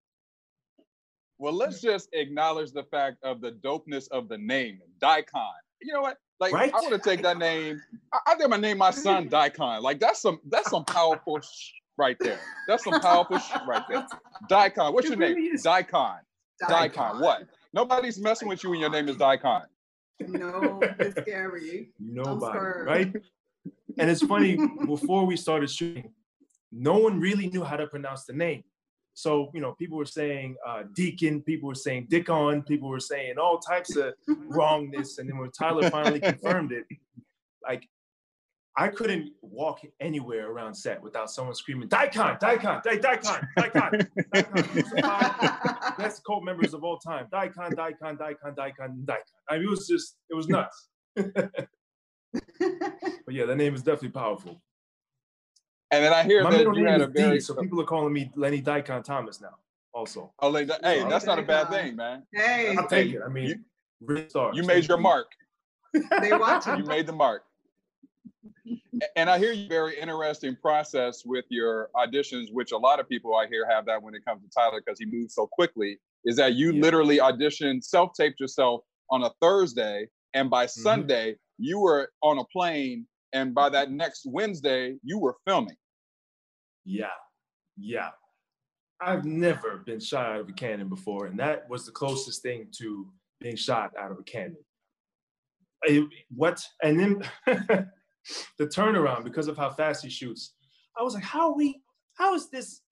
Well, 1.38 1.52
let's 1.52 1.82
just 1.82 2.08
acknowledge 2.14 2.72
the 2.72 2.84
fact 2.84 3.18
of 3.22 3.42
the 3.42 3.52
dopeness 3.52 4.08
of 4.10 4.28
the 4.28 4.38
name, 4.38 4.80
Daikon. 5.02 5.42
You 5.82 5.92
know 5.92 6.00
what? 6.00 6.16
Like, 6.40 6.54
Right? 6.54 6.72
I 6.72 6.80
want 6.80 6.92
to 6.92 6.98
take 6.98 7.22
that 7.22 7.36
name. 7.36 7.80
I, 8.12 8.18
I 8.26 8.30
think 8.30 8.44
I'm 8.44 8.50
gonna 8.50 8.62
name 8.62 8.78
my 8.78 8.90
son 8.90 9.28
Daikon. 9.30 9.82
Like, 9.82 10.00
that's 10.00 10.20
some 10.22 10.40
that's 10.48 10.70
some 10.70 10.84
powerful 10.86 11.40
sh- 11.40 11.72
right 11.98 12.16
there. 12.20 12.40
That's 12.66 12.84
some 12.84 12.98
powerful 13.00 13.38
sh- 13.38 13.52
right 13.68 13.82
there. 13.90 14.06
Daikon. 14.48 14.94
What's 14.94 15.08
your 15.08 15.18
really 15.18 15.34
name? 15.34 15.54
is. 15.54 15.62
Daikon. 15.62 16.16
Daikon. 16.60 16.92
Daikon. 16.92 17.20
What? 17.20 17.42
Nobody's 17.76 18.18
messing 18.18 18.48
with 18.48 18.64
you 18.64 18.70
when 18.70 18.80
your 18.80 18.88
name 18.88 19.06
is 19.06 19.18
Daikon. 19.18 19.64
No, 20.26 20.80
it's 20.98 21.20
scary. 21.20 21.90
Nobody, 22.00 22.58
right? 22.58 23.12
And 23.98 24.10
it's 24.10 24.22
funny, 24.22 24.56
before 24.86 25.26
we 25.26 25.36
started 25.36 25.70
shooting, 25.70 26.10
no 26.72 26.96
one 26.96 27.20
really 27.20 27.48
knew 27.48 27.62
how 27.62 27.76
to 27.76 27.86
pronounce 27.86 28.24
the 28.24 28.32
name. 28.32 28.64
So, 29.12 29.50
you 29.52 29.60
know, 29.60 29.72
people 29.72 29.98
were 29.98 30.06
saying 30.06 30.56
uh, 30.66 30.84
Deacon, 30.94 31.42
people 31.42 31.68
were 31.68 31.74
saying 31.74 32.06
Dickon, 32.08 32.62
people 32.62 32.88
were 32.88 32.98
saying 32.98 33.34
all 33.36 33.58
types 33.58 33.94
of 33.94 34.14
wrongness. 34.26 35.18
And 35.18 35.28
then 35.28 35.36
when 35.36 35.50
Tyler 35.50 35.90
finally 35.90 36.20
confirmed 36.20 36.72
it, 36.72 36.86
like 37.62 37.86
I 38.78 38.88
couldn't 38.88 39.32
walk 39.40 39.80
anywhere 40.00 40.50
around 40.50 40.74
set 40.74 41.02
without 41.02 41.30
someone 41.30 41.54
screaming, 41.54 41.88
Daikon, 41.88 42.36
Daikon, 42.38 42.82
Di- 42.84 42.98
Daikon, 42.98 43.48
Daikon, 43.56 44.08
Daikon. 44.34 44.64
Who's 44.74 44.90
the 44.90 45.00
five 45.02 45.96
best 45.98 46.22
cult 46.24 46.44
members 46.44 46.74
of 46.74 46.84
all 46.84 46.98
time? 46.98 47.26
Daikon, 47.32 47.74
Daikon, 47.74 48.16
Daikon, 48.18 48.54
Daikon, 48.54 49.04
Daikon. 49.06 49.22
I 49.48 49.54
mean, 49.56 49.64
it 49.66 49.70
was 49.70 49.86
just, 49.88 50.16
it 50.28 50.34
was 50.34 50.48
nuts. 50.48 50.88
But 53.24 53.34
yeah, 53.34 53.44
that 53.46 53.56
name 53.56 53.74
is 53.74 53.82
definitely 53.82 54.10
powerful. 54.10 54.60
And 55.90 56.04
then 56.04 56.12
I 56.12 56.22
hear 56.24 56.42
My 56.44 56.50
that 56.50 56.58
middle 56.58 56.76
you 56.76 56.84
name 56.84 56.92
had 56.92 57.00
a 57.00 57.06
very 57.06 57.36
D, 57.38 57.40
so 57.40 57.54
people 57.54 57.80
are 57.80 57.84
calling 57.84 58.12
me 58.12 58.30
Lenny 58.36 58.60
Daikon 58.60 59.02
Thomas 59.02 59.40
now. 59.40 59.54
Also, 59.94 60.32
oh, 60.40 60.50
like 60.50 60.66
that- 60.66 60.84
hey, 60.84 61.02
that's 61.08 61.24
not 61.24 61.38
a 61.38 61.42
bad 61.42 61.70
thing, 61.70 61.96
man. 61.96 62.24
hey, 62.32 62.76
I'll 62.76 62.86
take 62.86 63.12
it. 63.14 63.22
I 63.24 63.28
mean, 63.30 63.64
Red 64.02 64.30
Star. 64.30 64.52
You 64.54 64.62
made 64.64 64.86
your 64.86 64.98
mark. 64.98 65.28
they 66.20 66.32
watch 66.32 66.66
you 66.78 66.84
made 66.84 67.06
the 67.06 67.12
mark. 67.14 67.44
And 69.14 69.28
I 69.30 69.38
hear 69.38 69.52
you 69.52 69.68
very 69.68 69.98
interesting 69.98 70.56
process 70.56 71.22
with 71.24 71.44
your 71.50 71.90
auditions, 71.94 72.52
which 72.52 72.72
a 72.72 72.76
lot 72.76 72.98
of 73.00 73.08
people 73.08 73.34
I 73.36 73.46
hear 73.46 73.66
have 73.68 73.86
that 73.86 74.02
when 74.02 74.14
it 74.14 74.24
comes 74.24 74.42
to 74.42 74.48
Tyler 74.50 74.80
because 74.84 74.98
he 74.98 75.06
moves 75.06 75.34
so 75.34 75.46
quickly. 75.46 75.98
Is 76.24 76.36
that 76.36 76.54
you 76.54 76.72
Yeah. 76.72 76.82
literally 76.82 77.18
auditioned, 77.18 77.84
self-taped 77.84 78.40
yourself 78.40 78.80
on 79.10 79.22
a 79.22 79.30
Thursday, 79.40 80.08
and 80.34 80.50
by 80.50 80.64
Mm-hmm. 80.66 80.80
Sunday 80.82 81.36
you 81.58 81.78
were 81.80 82.10
on 82.22 82.38
a 82.38 82.44
plane, 82.46 83.06
and 83.32 83.54
by 83.54 83.68
that 83.68 83.90
next 83.90 84.26
Wednesday 84.26 84.96
you 85.04 85.18
were 85.18 85.36
filming. 85.46 85.76
Yeah, 86.84 87.06
yeah. 87.78 88.10
I've 89.00 89.24
never 89.24 89.76
been 89.78 90.00
shot 90.00 90.26
out 90.32 90.40
of 90.40 90.48
a 90.48 90.52
cannon 90.52 90.88
before, 90.88 91.26
and 91.26 91.38
that 91.38 91.68
was 91.68 91.84
the 91.86 91.92
closest 91.92 92.42
thing 92.42 92.68
to 92.78 93.12
being 93.40 93.56
shot 93.56 93.92
out 93.98 94.10
of 94.10 94.18
a 94.18 94.22
cannon. 94.24 94.56
I- 95.84 96.08
what? 96.34 96.60
And 96.82 96.98
then 96.98 97.30
the 98.58 98.66
turnaround 98.66 99.24
because 99.24 99.48
of 99.48 99.56
how 99.56 99.70
fast 99.70 100.04
he 100.04 100.10
shoots. 100.10 100.54
I 100.98 101.02
was 101.02 101.14
like, 101.14 101.24
how 101.24 101.54
we? 101.54 101.80
How 102.14 102.34
is 102.34 102.48
this? 102.48 102.82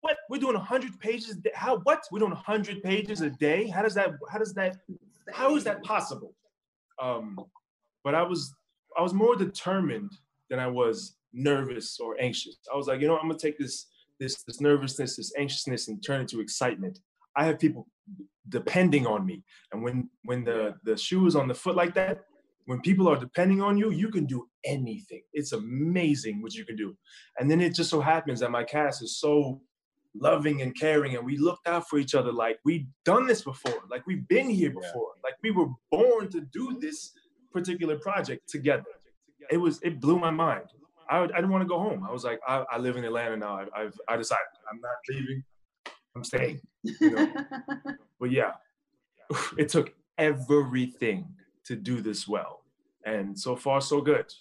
What 0.00 0.16
we're 0.28 0.40
doing 0.40 0.54
100 0.54 0.98
pages? 0.98 1.36
How? 1.54 1.78
What 1.78 2.02
we're 2.10 2.18
doing 2.18 2.32
100 2.32 2.82
pages 2.82 3.20
a 3.20 3.30
day? 3.30 3.68
How 3.68 3.82
does 3.82 3.94
that? 3.94 4.10
How 4.30 4.38
does 4.38 4.54
that? 4.54 4.76
How 5.32 5.54
is 5.56 5.64
that 5.64 5.82
possible? 5.82 6.34
Um, 7.00 7.38
but 8.04 8.14
I 8.14 8.22
was 8.22 8.54
I 8.98 9.02
was 9.02 9.14
more 9.14 9.36
determined 9.36 10.10
than 10.50 10.58
I 10.58 10.66
was 10.66 11.16
nervous 11.32 11.98
or 12.00 12.20
anxious. 12.20 12.56
I 12.72 12.76
was 12.76 12.88
like, 12.88 13.00
you 13.00 13.08
know, 13.08 13.16
I'm 13.16 13.28
gonna 13.28 13.38
take 13.38 13.58
this 13.58 13.86
this 14.18 14.42
this 14.42 14.60
nervousness, 14.60 15.16
this 15.16 15.32
anxiousness, 15.38 15.88
and 15.88 16.04
turn 16.04 16.22
it 16.22 16.28
to 16.28 16.40
excitement. 16.40 16.98
I 17.36 17.44
have 17.44 17.58
people 17.58 17.86
depending 18.48 19.06
on 19.06 19.24
me, 19.24 19.42
and 19.72 19.82
when 19.82 20.10
when 20.24 20.44
the 20.44 20.74
the 20.84 20.96
shoe 20.96 21.26
is 21.26 21.36
on 21.36 21.48
the 21.48 21.54
foot 21.54 21.76
like 21.76 21.94
that, 21.94 22.24
when 22.66 22.80
people 22.80 23.08
are 23.08 23.16
depending 23.16 23.62
on 23.62 23.76
you, 23.76 23.90
you 23.90 24.08
can 24.08 24.26
do 24.26 24.48
anything. 24.64 25.22
It's 25.32 25.52
amazing 25.52 26.42
what 26.42 26.54
you 26.54 26.64
can 26.64 26.76
do. 26.76 26.96
And 27.38 27.50
then 27.50 27.60
it 27.60 27.74
just 27.74 27.90
so 27.90 28.00
happens 28.00 28.40
that 28.40 28.50
my 28.50 28.64
cast 28.64 29.02
is 29.02 29.18
so 29.18 29.60
loving 30.14 30.62
and 30.62 30.78
caring, 30.78 31.16
and 31.16 31.24
we 31.24 31.36
looked 31.38 31.66
out 31.66 31.88
for 31.88 31.98
each 31.98 32.14
other 32.14 32.32
like 32.32 32.58
we've 32.64 32.86
done 33.04 33.26
this 33.26 33.42
before, 33.42 33.80
like 33.90 34.06
we've 34.06 34.26
been 34.28 34.48
here 34.48 34.70
before, 34.70 35.12
like 35.24 35.34
we 35.42 35.50
were 35.50 35.68
born 35.90 36.28
to 36.30 36.40
do 36.40 36.78
this 36.80 37.12
particular 37.52 37.98
project 37.98 38.48
together. 38.48 38.84
It 39.50 39.56
was 39.56 39.80
it 39.82 40.00
blew 40.00 40.18
my 40.18 40.30
mind. 40.30 40.66
I, 41.08 41.22
I 41.22 41.26
didn't 41.26 41.50
want 41.50 41.62
to 41.62 41.68
go 41.68 41.78
home. 41.78 42.06
I 42.08 42.12
was 42.12 42.24
like, 42.24 42.40
I, 42.46 42.64
I 42.70 42.78
live 42.78 42.96
in 42.96 43.04
Atlanta 43.04 43.36
now. 43.36 43.58
I, 43.58 43.82
I've 43.82 43.98
I 44.08 44.16
decided 44.16 44.46
I'm 44.70 44.80
not 44.80 44.96
leaving. 45.08 45.44
I'm 46.14 46.24
staying. 46.24 46.60
You 46.82 47.10
know? 47.10 47.32
but 48.20 48.30
yeah, 48.30 48.52
it 49.58 49.68
took 49.68 49.94
everything 50.18 51.26
to 51.64 51.76
do 51.76 52.00
this 52.00 52.28
well, 52.28 52.62
and 53.04 53.38
so 53.38 53.56
far 53.56 53.80
so 53.80 54.00
good. 54.00 54.32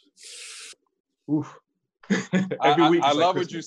Oof. 1.32 1.58
I, 2.10 2.46
Every 2.64 2.84
I- 2.86 2.90
week 2.90 3.04
I 3.04 3.10
is 3.12 3.16
like 3.16 3.24
love 3.26 3.36
what 3.36 3.52
you 3.52 3.62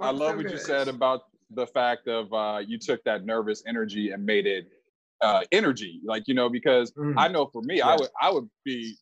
I 0.00 0.10
love 0.10 0.36
what 0.36 0.50
you 0.50 0.58
said 0.58 0.88
about 0.88 1.22
the 1.50 1.66
fact 1.66 2.08
of 2.08 2.32
uh, 2.32 2.60
you 2.66 2.78
took 2.78 3.02
that 3.04 3.24
nervous 3.24 3.62
energy 3.66 4.10
and 4.10 4.24
made 4.24 4.46
it 4.46 4.68
uh, 5.20 5.42
energy, 5.52 6.00
like 6.04 6.24
you 6.26 6.34
know, 6.34 6.48
because 6.48 6.90
Mm. 6.92 7.14
I 7.16 7.28
know 7.28 7.46
for 7.46 7.62
me, 7.62 7.80
I 7.80 7.94
would 7.96 8.08
I 8.20 8.30
would 8.30 8.48
be 8.64 8.96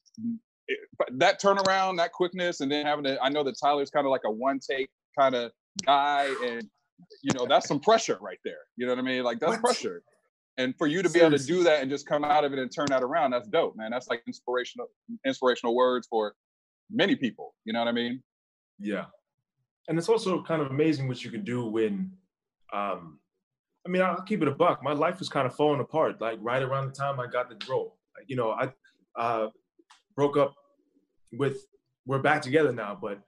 that 1.13 1.41
turnaround, 1.41 1.97
that 1.99 2.13
quickness, 2.13 2.61
and 2.61 2.71
then 2.71 2.85
having 2.87 3.05
to. 3.05 3.21
I 3.23 3.29
know 3.29 3.43
that 3.45 3.57
Tyler's 3.61 3.91
kind 3.91 4.07
of 4.07 4.11
like 4.11 4.23
a 4.25 4.31
one 4.31 4.59
take 4.59 4.91
kind 5.19 5.35
of 5.35 5.53
guy, 5.87 6.35
and 6.45 6.69
you 7.23 7.33
know 7.35 7.47
that's 7.47 7.67
some 7.69 7.81
pressure 7.81 8.19
right 8.21 8.39
there. 8.45 8.59
You 8.77 8.87
know 8.87 8.93
what 8.93 8.99
I 8.99 9.03
mean? 9.03 9.23
Like 9.25 9.39
that's 9.41 9.53
What? 9.53 9.61
pressure. 9.63 10.03
And 10.59 10.75
for 10.77 10.87
you 10.87 11.03
to 11.03 11.09
be 11.09 11.21
able 11.21 11.37
to 11.39 11.45
do 11.45 11.63
that 11.65 11.81
and 11.81 11.91
just 11.91 12.07
come 12.07 12.25
out 12.25 12.45
of 12.45 12.53
it 12.53 12.59
and 12.59 12.71
turn 12.71 12.87
that 12.91 13.03
around, 13.03 13.31
that's 13.31 13.49
dope, 13.49 13.75
man. 13.75 13.91
That's 13.91 14.09
like 14.09 14.23
inspirational, 14.27 14.89
inspirational 15.27 15.75
words 15.75 16.07
for 16.11 16.35
many 16.93 17.17
people. 17.17 17.55
You 17.65 17.73
know 17.73 17.81
what 17.81 17.89
I 17.89 17.93
mean? 17.93 18.23
Yeah. 18.79 19.07
And 19.89 19.99
it's 19.99 20.09
also 20.09 20.43
kind 20.43 20.63
of 20.63 20.71
amazing 20.71 21.09
what 21.09 21.25
you 21.25 21.31
can 21.31 21.45
do 21.45 21.67
when, 21.67 22.13
um, 22.73 23.19
I 23.85 23.89
mean, 23.89 24.03
I'll 24.03 24.23
keep 24.23 24.43
it 24.43 24.49
a 24.49 24.53
buck. 24.53 24.83
My 24.83 24.93
life 24.93 25.19
was 25.19 25.29
kind 25.29 25.47
of 25.47 25.57
falling 25.57 25.81
apart, 25.81 26.21
like 26.21 26.39
right 26.41 26.63
around 26.63 26.87
the 26.87 26.93
time 26.93 27.19
I 27.19 27.27
got 27.27 27.49
the 27.49 27.57
role. 27.69 27.99
You 28.27 28.37
know, 28.37 28.51
I 28.53 28.71
uh, 29.19 29.49
broke 30.15 30.37
up 30.37 30.55
with, 31.33 31.67
we're 32.07 32.21
back 32.21 32.43
together 32.43 32.73
now, 32.73 32.97
but 33.01 33.21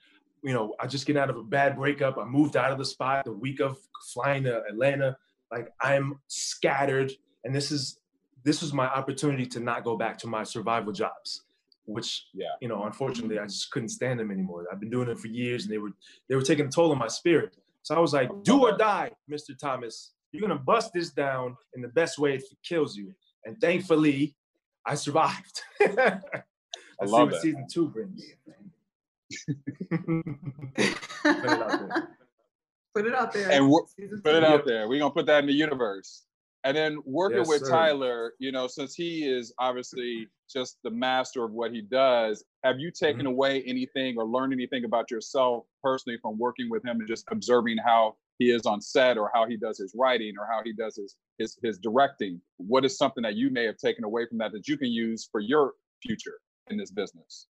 you 0.44 0.52
know, 0.52 0.74
I 0.78 0.86
just 0.86 1.06
get 1.06 1.16
out 1.16 1.30
of 1.30 1.36
a 1.38 1.42
bad 1.42 1.76
breakup. 1.76 2.18
I 2.18 2.24
moved 2.24 2.56
out 2.56 2.70
of 2.70 2.78
the 2.78 2.84
spot 2.84 3.24
the 3.24 3.32
week 3.32 3.60
of 3.60 3.78
flying 4.12 4.44
to 4.44 4.62
Atlanta. 4.70 5.16
Like 5.50 5.68
I'm 5.80 6.20
scattered, 6.28 7.10
and 7.44 7.54
this 7.54 7.70
is 7.70 7.98
this 8.44 8.60
was 8.60 8.74
my 8.74 8.86
opportunity 8.86 9.46
to 9.46 9.60
not 9.60 9.84
go 9.84 9.96
back 9.96 10.18
to 10.18 10.26
my 10.26 10.44
survival 10.44 10.92
jobs, 10.92 11.44
which 11.86 12.26
Yeah. 12.34 12.46
you 12.60 12.68
know, 12.68 12.84
unfortunately, 12.84 13.38
I 13.38 13.44
just 13.44 13.70
couldn't 13.70 13.90
stand 13.90 14.18
them 14.20 14.30
anymore. 14.30 14.66
I've 14.72 14.80
been 14.80 14.90
doing 14.90 15.08
it 15.08 15.18
for 15.18 15.28
years, 15.28 15.64
and 15.64 15.72
they 15.72 15.78
were 15.78 15.90
they 16.28 16.34
were 16.36 16.42
taking 16.42 16.66
a 16.66 16.70
toll 16.70 16.90
on 16.92 16.98
my 16.98 17.08
spirit. 17.08 17.56
So 17.82 17.94
I 17.94 17.98
was 18.00 18.12
like, 18.14 18.30
oh, 18.32 18.40
do 18.44 18.62
or 18.66 18.76
die, 18.76 19.10
Mr. 19.30 19.56
Thomas. 19.58 20.12
You're 20.32 20.40
gonna 20.42 20.58
bust 20.58 20.92
this 20.92 21.10
down 21.10 21.56
in 21.74 21.82
the 21.82 21.88
best 21.88 22.18
way 22.18 22.34
if 22.34 22.42
it 22.50 22.58
kills 22.62 22.96
you. 22.96 23.14
And 23.44 23.60
thankfully, 23.60 24.34
I 24.86 24.94
survived. 24.94 25.60
Let's 25.80 25.92
see 25.92 27.06
love 27.06 27.30
what 27.30 27.30
that. 27.32 27.42
season 27.42 27.66
two 27.70 27.88
brings. 27.88 28.22
Put 29.90 31.44
it 31.44 31.48
out 31.48 31.68
there. 31.68 32.08
Put 32.94 33.06
it 33.06 33.14
out 33.14 33.32
there. 33.32 33.50
And 33.50 33.72
Put 34.22 34.34
it 34.34 34.44
out 34.44 34.64
there. 34.66 34.88
We're 34.88 35.00
gonna 35.00 35.12
put 35.14 35.26
that 35.26 35.40
in 35.40 35.46
the 35.46 35.52
universe. 35.52 36.22
And 36.64 36.76
then 36.76 36.98
working 37.04 37.38
Yes, 37.38 37.48
with 37.48 37.60
sir. 37.60 37.70
Tyler, 37.70 38.32
you 38.38 38.50
know, 38.50 38.66
since 38.66 38.94
he 38.94 39.28
is 39.28 39.52
obviously 39.58 40.28
just 40.50 40.78
the 40.82 40.90
master 40.90 41.44
of 41.44 41.52
what 41.52 41.72
he 41.72 41.82
does, 41.82 42.42
have 42.64 42.78
you 42.80 42.90
taken 42.90 43.18
Mm-hmm. 43.20 43.26
away 43.26 43.62
anything 43.64 44.16
or 44.16 44.24
learned 44.24 44.52
anything 44.54 44.84
about 44.84 45.10
yourself 45.10 45.64
personally 45.82 46.18
from 46.22 46.38
working 46.38 46.70
with 46.70 46.84
him 46.84 46.98
and 47.00 47.08
just 47.08 47.26
observing 47.30 47.76
how 47.84 48.16
he 48.38 48.50
is 48.50 48.64
on 48.66 48.80
set 48.80 49.18
or 49.18 49.30
how 49.34 49.46
he 49.46 49.56
does 49.56 49.78
his 49.78 49.94
writing 49.96 50.34
or 50.38 50.48
how 50.50 50.62
he 50.64 50.72
does 50.72 50.96
his 50.96 51.16
his 51.38 51.58
his 51.62 51.78
directing? 51.78 52.40
What 52.56 52.84
is 52.84 52.96
something 52.96 53.22
that 53.22 53.34
you 53.34 53.50
may 53.50 53.64
have 53.64 53.76
taken 53.76 54.04
away 54.04 54.26
from 54.26 54.38
that 54.38 54.52
that 54.52 54.66
you 54.66 54.78
can 54.78 54.88
use 54.90 55.28
for 55.30 55.40
your 55.40 55.72
future 56.02 56.38
in 56.70 56.78
this 56.78 56.90
business? 56.90 57.46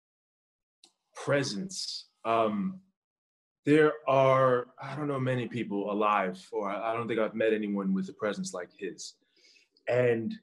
presence. 1.14 2.06
Um, 2.24 2.80
there 3.64 3.92
are, 4.06 4.66
I 4.82 4.94
don't 4.94 5.08
know 5.08 5.20
many 5.20 5.48
people 5.48 5.90
alive, 5.90 6.46
or 6.52 6.68
I 6.68 6.92
don't 6.92 7.08
think 7.08 7.18
I've 7.20 7.34
met 7.34 7.52
anyone 7.52 7.94
with 7.94 8.08
a 8.08 8.12
presence 8.12 8.52
like 8.52 8.68
his. 8.78 9.14
And 9.88 10.34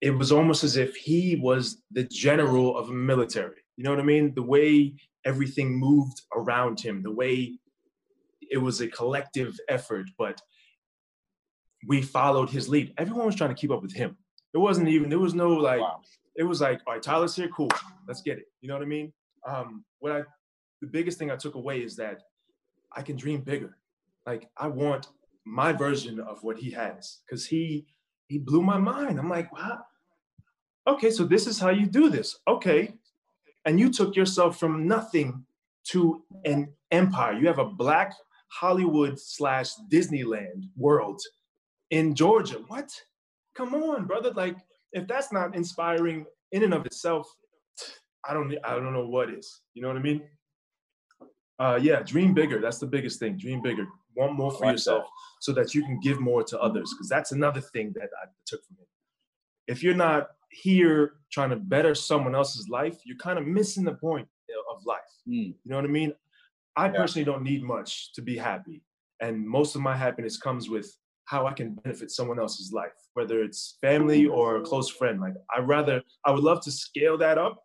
it 0.00 0.10
was 0.10 0.32
almost 0.32 0.64
as 0.64 0.76
if 0.76 0.94
he 0.96 1.36
was 1.36 1.82
the 1.90 2.04
general 2.04 2.76
of 2.76 2.88
a 2.88 2.92
military. 2.92 3.56
You 3.76 3.84
know 3.84 3.90
what 3.90 4.00
I 4.00 4.04
mean? 4.04 4.34
The 4.34 4.42
way 4.42 4.94
everything 5.24 5.78
moved 5.78 6.22
around 6.34 6.80
him, 6.80 7.02
the 7.02 7.10
way 7.10 7.58
it 8.50 8.58
was 8.58 8.80
a 8.80 8.88
collective 8.88 9.58
effort, 9.68 10.06
but 10.18 10.40
we 11.88 12.02
followed 12.02 12.50
his 12.50 12.68
lead. 12.68 12.92
Everyone 12.98 13.26
was 13.26 13.34
trying 13.34 13.50
to 13.54 13.60
keep 13.60 13.70
up 13.70 13.82
with 13.82 13.94
him. 13.94 14.16
It 14.54 14.58
wasn't 14.58 14.88
even, 14.88 15.08
there 15.08 15.18
was 15.18 15.34
no 15.34 15.50
like, 15.50 15.80
Wow. 15.80 16.00
it 16.36 16.42
was 16.44 16.60
like, 16.60 16.80
all 16.86 16.92
right, 16.94 17.02
Tyler's 17.02 17.34
here, 17.34 17.48
cool, 17.48 17.70
let's 18.06 18.22
get 18.22 18.38
it. 18.38 18.44
You 18.60 18.68
know 18.68 18.74
what 18.74 18.82
I 18.82 18.86
mean? 18.86 19.12
Um, 19.46 19.84
what 19.98 20.12
I, 20.12 20.22
the 20.80 20.86
biggest 20.86 21.18
thing 21.18 21.30
I 21.30 21.36
took 21.36 21.54
away 21.54 21.78
is 21.82 21.96
that 21.96 22.20
I 22.96 23.02
can 23.02 23.16
dream 23.16 23.40
bigger. 23.42 23.76
Like 24.26 24.48
I 24.56 24.68
want 24.68 25.08
my 25.44 25.72
version 25.72 26.20
of 26.20 26.42
what 26.42 26.58
he 26.58 26.70
has, 26.70 27.18
because 27.26 27.46
he 27.46 27.86
he 28.28 28.38
blew 28.38 28.62
my 28.62 28.78
mind. 28.78 29.18
I'm 29.18 29.28
like, 29.28 29.52
wow, 29.52 29.80
okay, 30.86 31.10
so 31.10 31.24
this 31.24 31.46
is 31.46 31.58
how 31.58 31.70
you 31.70 31.86
do 31.86 32.08
this, 32.08 32.38
okay? 32.46 32.94
And 33.64 33.78
you 33.78 33.90
took 33.90 34.16
yourself 34.16 34.58
from 34.58 34.86
nothing 34.86 35.44
to 35.88 36.22
an 36.44 36.72
empire. 36.90 37.34
You 37.34 37.46
have 37.48 37.58
a 37.58 37.64
black 37.64 38.14
Hollywood 38.48 39.18
slash 39.18 39.70
Disneyland 39.90 40.68
world 40.76 41.20
in 41.90 42.14
Georgia. 42.14 42.58
What? 42.68 42.90
Come 43.54 43.74
on, 43.74 44.06
brother. 44.06 44.30
Like, 44.30 44.56
if 44.92 45.06
that's 45.06 45.32
not 45.32 45.54
inspiring 45.54 46.26
in 46.52 46.62
and 46.62 46.74
of 46.74 46.86
itself, 46.86 47.28
I 48.28 48.34
don't 48.34 48.54
I 48.64 48.74
don't 48.74 48.92
know 48.92 49.06
what 49.06 49.30
is. 49.30 49.60
You 49.74 49.82
know 49.82 49.88
what 49.88 49.96
I 49.96 50.02
mean? 50.02 50.22
Uh 51.58 51.78
yeah, 51.80 52.02
dream 52.02 52.34
bigger. 52.34 52.60
That's 52.60 52.78
the 52.78 52.86
biggest 52.86 53.18
thing. 53.20 53.36
Dream 53.36 53.60
bigger. 53.62 53.86
One 54.14 54.34
more 54.34 54.50
for 54.50 54.58
Like 54.60 54.66
that. 54.66 54.72
yourself 54.72 55.04
so 55.40 55.52
that 55.52 55.74
you 55.74 55.82
can 55.82 55.98
give 56.00 56.20
more 56.20 56.42
to 56.44 56.60
others. 56.60 56.92
Because 56.92 57.08
that's 57.08 57.32
another 57.32 57.60
thing 57.60 57.92
that 57.94 58.10
I 58.22 58.26
took 58.46 58.64
from 58.66 58.76
him. 58.76 58.86
If 59.68 59.82
you're 59.82 59.94
not 59.94 60.28
here 60.50 61.14
trying 61.30 61.50
to 61.50 61.56
better 61.56 61.94
someone 61.94 62.34
else's 62.34 62.68
life, 62.68 62.98
you're 63.04 63.16
kind 63.16 63.38
of 63.38 63.46
missing 63.46 63.84
the 63.84 63.94
point 63.94 64.28
of 64.70 64.84
life. 64.84 65.00
Mm. 65.28 65.54
You 65.64 65.70
know 65.70 65.76
what 65.76 65.84
I 65.84 65.88
mean? 65.88 66.12
I 66.76 66.86
Yeah. 66.86 66.92
personally 66.96 67.24
don't 67.24 67.42
need 67.42 67.62
much 67.62 68.12
to 68.14 68.22
be 68.22 68.36
happy. 68.36 68.82
And 69.20 69.46
most 69.46 69.74
of 69.76 69.80
my 69.82 69.96
happiness 69.96 70.36
comes 70.36 70.68
with 70.68 70.94
how 71.26 71.46
I 71.46 71.52
can 71.52 71.74
benefit 71.76 72.10
someone 72.10 72.38
else's 72.38 72.72
life, 72.72 72.92
whether 73.14 73.42
it's 73.42 73.78
family 73.80 74.26
or 74.26 74.56
a 74.56 74.62
close 74.62 74.90
friend. 74.90 75.20
Like 75.20 75.34
I 75.56 75.60
rather 75.60 76.02
I 76.26 76.32
would 76.32 76.42
love 76.42 76.60
to 76.64 76.70
scale 76.72 77.16
that 77.18 77.38
up 77.38 77.62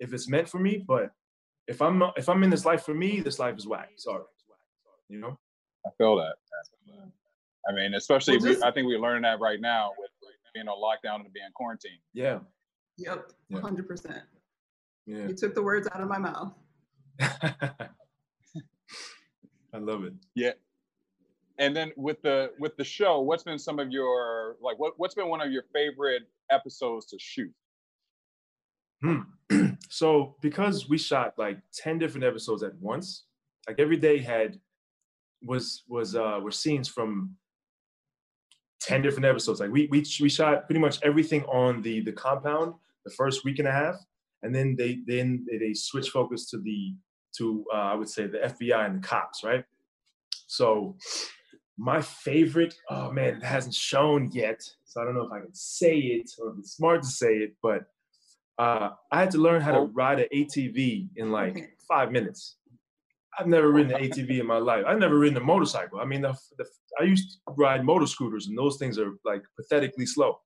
if 0.00 0.12
it's 0.12 0.28
meant 0.28 0.48
for 0.48 0.58
me, 0.60 0.84
but 0.86 1.10
if 1.68 1.82
I'm 1.82 1.98
not, 1.98 2.18
if 2.18 2.28
I'm 2.28 2.42
in 2.42 2.50
this 2.50 2.64
life 2.64 2.82
for 2.82 2.94
me, 2.94 3.20
this 3.20 3.38
life 3.38 3.56
is 3.56 3.66
whack. 3.66 3.90
Sorry. 3.96 4.24
You 5.08 5.20
know? 5.20 5.38
I 5.86 5.90
feel 5.96 6.16
that. 6.16 6.34
I 7.68 7.72
mean, 7.72 7.94
especially 7.94 8.38
Well, 8.38 8.54
we, 8.54 8.62
I 8.62 8.70
think 8.70 8.86
we're 8.86 8.98
learning 8.98 9.22
that 9.22 9.40
right 9.40 9.60
now 9.60 9.90
with 9.98 10.10
being 10.54 10.68
on 10.68 10.78
lockdown 10.78 11.24
and 11.24 11.32
being 11.32 11.46
quarantined. 11.54 11.98
Yeah. 12.14 12.38
Yep, 12.96 13.32
Yeah. 13.48 13.58
100%. 13.58 14.22
Yeah. 15.06 15.28
You 15.28 15.34
took 15.34 15.54
the 15.54 15.62
words 15.62 15.88
out 15.92 16.00
of 16.00 16.08
my 16.08 16.18
mouth. 16.18 16.52
I 17.20 17.88
love 19.78 20.04
it. 20.04 20.14
Yeah. 20.34 20.52
And 21.58 21.76
then 21.76 21.92
with 21.96 22.22
the 22.22 22.52
with 22.58 22.76
the 22.76 22.84
show, 22.84 23.20
what's 23.20 23.42
been 23.42 23.58
some 23.58 23.78
of 23.78 23.90
your 23.90 24.56
like 24.62 24.78
what 24.78 24.94
what's 24.96 25.14
been 25.14 25.28
one 25.28 25.40
of 25.40 25.50
your 25.50 25.64
favorite 25.74 26.22
episodes 26.50 27.06
to 27.06 27.18
shoot? 27.18 27.52
Hmm. 29.02 29.20
So 29.88 30.36
because 30.40 30.88
we 30.88 30.98
shot 30.98 31.34
like 31.38 31.58
10 31.74 31.98
different 31.98 32.24
episodes 32.24 32.62
at 32.62 32.74
once, 32.80 33.24
like 33.66 33.78
every 33.78 33.96
day 33.96 34.18
had 34.18 34.58
was 35.42 35.84
was 35.88 36.16
uh 36.16 36.40
were 36.42 36.50
scenes 36.50 36.88
from 36.88 37.36
10 38.80 39.02
different 39.02 39.24
episodes. 39.24 39.60
Like 39.60 39.70
we 39.70 39.88
we 39.90 40.04
we 40.20 40.28
shot 40.28 40.66
pretty 40.66 40.80
much 40.80 40.98
everything 41.02 41.44
on 41.44 41.82
the 41.82 42.00
the 42.00 42.12
compound 42.12 42.74
the 43.04 43.10
first 43.10 43.44
week 43.44 43.58
and 43.58 43.68
a 43.68 43.72
half. 43.72 43.96
And 44.42 44.54
then 44.54 44.76
they 44.76 45.00
then 45.06 45.44
they, 45.50 45.58
they 45.58 45.74
switch 45.74 46.10
focus 46.10 46.48
to 46.50 46.58
the 46.58 46.94
to 47.36 47.64
uh, 47.72 47.76
I 47.76 47.94
would 47.94 48.08
say 48.08 48.26
the 48.26 48.38
FBI 48.38 48.86
and 48.86 49.02
the 49.02 49.06
cops, 49.06 49.42
right? 49.44 49.64
So 50.46 50.96
my 51.76 52.00
favorite, 52.00 52.74
oh 52.90 53.10
man, 53.12 53.36
it 53.36 53.44
hasn't 53.44 53.74
shown 53.74 54.30
yet. 54.32 54.62
So 54.84 55.00
I 55.00 55.04
don't 55.04 55.14
know 55.14 55.26
if 55.26 55.32
I 55.32 55.40
can 55.40 55.54
say 55.54 55.98
it 55.98 56.30
or 56.38 56.50
if 56.50 56.58
it's 56.58 56.72
smart 56.72 57.02
to 57.02 57.08
say 57.08 57.34
it, 57.36 57.54
but 57.62 57.86
uh, 58.58 58.90
I 59.12 59.20
had 59.20 59.30
to 59.32 59.38
learn 59.38 59.60
how 59.60 59.72
to 59.72 59.78
Oh. 59.78 59.90
ride 59.94 60.20
an 60.20 60.28
ATV 60.32 61.08
in 61.16 61.30
like 61.30 61.76
five 61.86 62.10
minutes. 62.12 62.56
I've 63.38 63.46
never 63.46 63.70
ridden 63.70 63.92
an 63.94 64.02
ATV 64.10 64.40
in 64.40 64.46
my 64.46 64.58
life. 64.58 64.84
I've 64.86 64.98
never 64.98 65.18
ridden 65.18 65.36
a 65.36 65.40
motorcycle. 65.40 66.00
I 66.00 66.04
mean, 66.04 66.22
the, 66.22 66.36
the, 66.56 66.66
I 66.98 67.04
used 67.04 67.38
to 67.46 67.54
ride 67.54 67.84
motor 67.84 68.06
scooters, 68.06 68.48
and 68.48 68.58
those 68.58 68.76
things 68.78 68.98
are 68.98 69.12
like 69.24 69.42
pathetically 69.56 70.06
slow. 70.06 70.40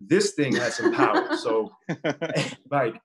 This 0.00 0.32
thing 0.32 0.56
has 0.56 0.76
some 0.76 0.92
power. 0.92 1.36
So, 1.36 1.70
like, 2.70 3.00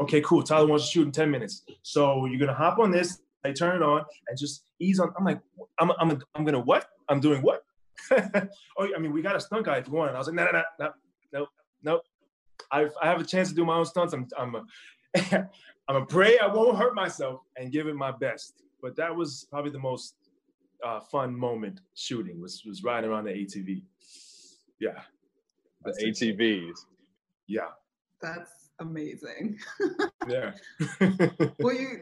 okay, 0.00 0.20
cool. 0.20 0.42
Tyler 0.42 0.66
wants 0.66 0.84
to 0.86 0.90
shoot 0.92 1.06
in 1.06 1.12
10 1.12 1.30
minutes. 1.30 1.64
So 1.82 2.26
you're 2.26 2.38
gonna 2.40 2.52
hop 2.54 2.78
on 2.78 2.90
this, 2.90 3.20
I 3.44 3.52
turn 3.52 3.76
it 3.76 3.82
on, 3.82 4.04
and 4.28 4.38
just 4.38 4.64
ease 4.78 5.00
on. 5.00 5.12
I'm 5.18 5.24
like, 5.24 5.40
I'm, 5.80 5.90
I'm, 5.98 6.20
I'm 6.34 6.44
gonna 6.44 6.60
what? 6.60 6.86
I'm 7.08 7.20
doing 7.20 7.40
what? 7.40 7.62
oh, 8.10 8.88
I 8.94 8.98
mean, 8.98 9.12
we 9.12 9.22
got 9.22 9.36
a 9.36 9.40
stunt 9.40 9.64
guy 9.64 9.78
if 9.78 9.86
you 9.88 9.94
want. 9.94 10.08
And 10.10 10.16
I 10.16 10.20
was 10.20 10.26
like, 10.28 10.36
no, 10.36 10.44
no, 10.44 10.62
no, 10.78 10.90
no, 11.32 11.46
no, 11.82 12.00
no. 12.72 12.78
I, 12.78 12.88
I 13.02 13.06
have 13.06 13.20
a 13.20 13.24
chance 13.24 13.48
to 13.50 13.54
do 13.54 13.64
my 13.64 13.76
own 13.76 13.84
stunts. 13.84 14.12
I'm, 14.14 14.26
I'm, 14.38 14.54
a, 14.54 14.64
I'm 15.88 15.96
a 15.96 16.06
pray 16.06 16.38
I 16.38 16.46
won't 16.46 16.76
hurt 16.78 16.94
myself 16.94 17.40
and 17.56 17.70
give 17.72 17.86
it 17.86 17.94
my 17.94 18.10
best. 18.10 18.62
But 18.80 18.96
that 18.96 19.14
was 19.14 19.46
probably 19.50 19.70
the 19.70 19.78
most 19.78 20.14
uh, 20.84 21.00
fun 21.00 21.34
moment 21.36 21.80
shooting 21.94 22.40
was 22.40 22.64
was 22.66 22.82
riding 22.82 23.10
around 23.10 23.24
the 23.24 23.30
ATV. 23.30 23.82
Yeah, 24.80 25.00
The 25.84 25.92
That's 25.92 26.02
it. 26.02 26.38
ATVs. 26.38 26.78
yeah, 27.46 27.68
That's 28.20 28.70
amazing. 28.80 29.58
yeah. 30.28 30.52
well, 31.60 31.74
you 31.74 32.00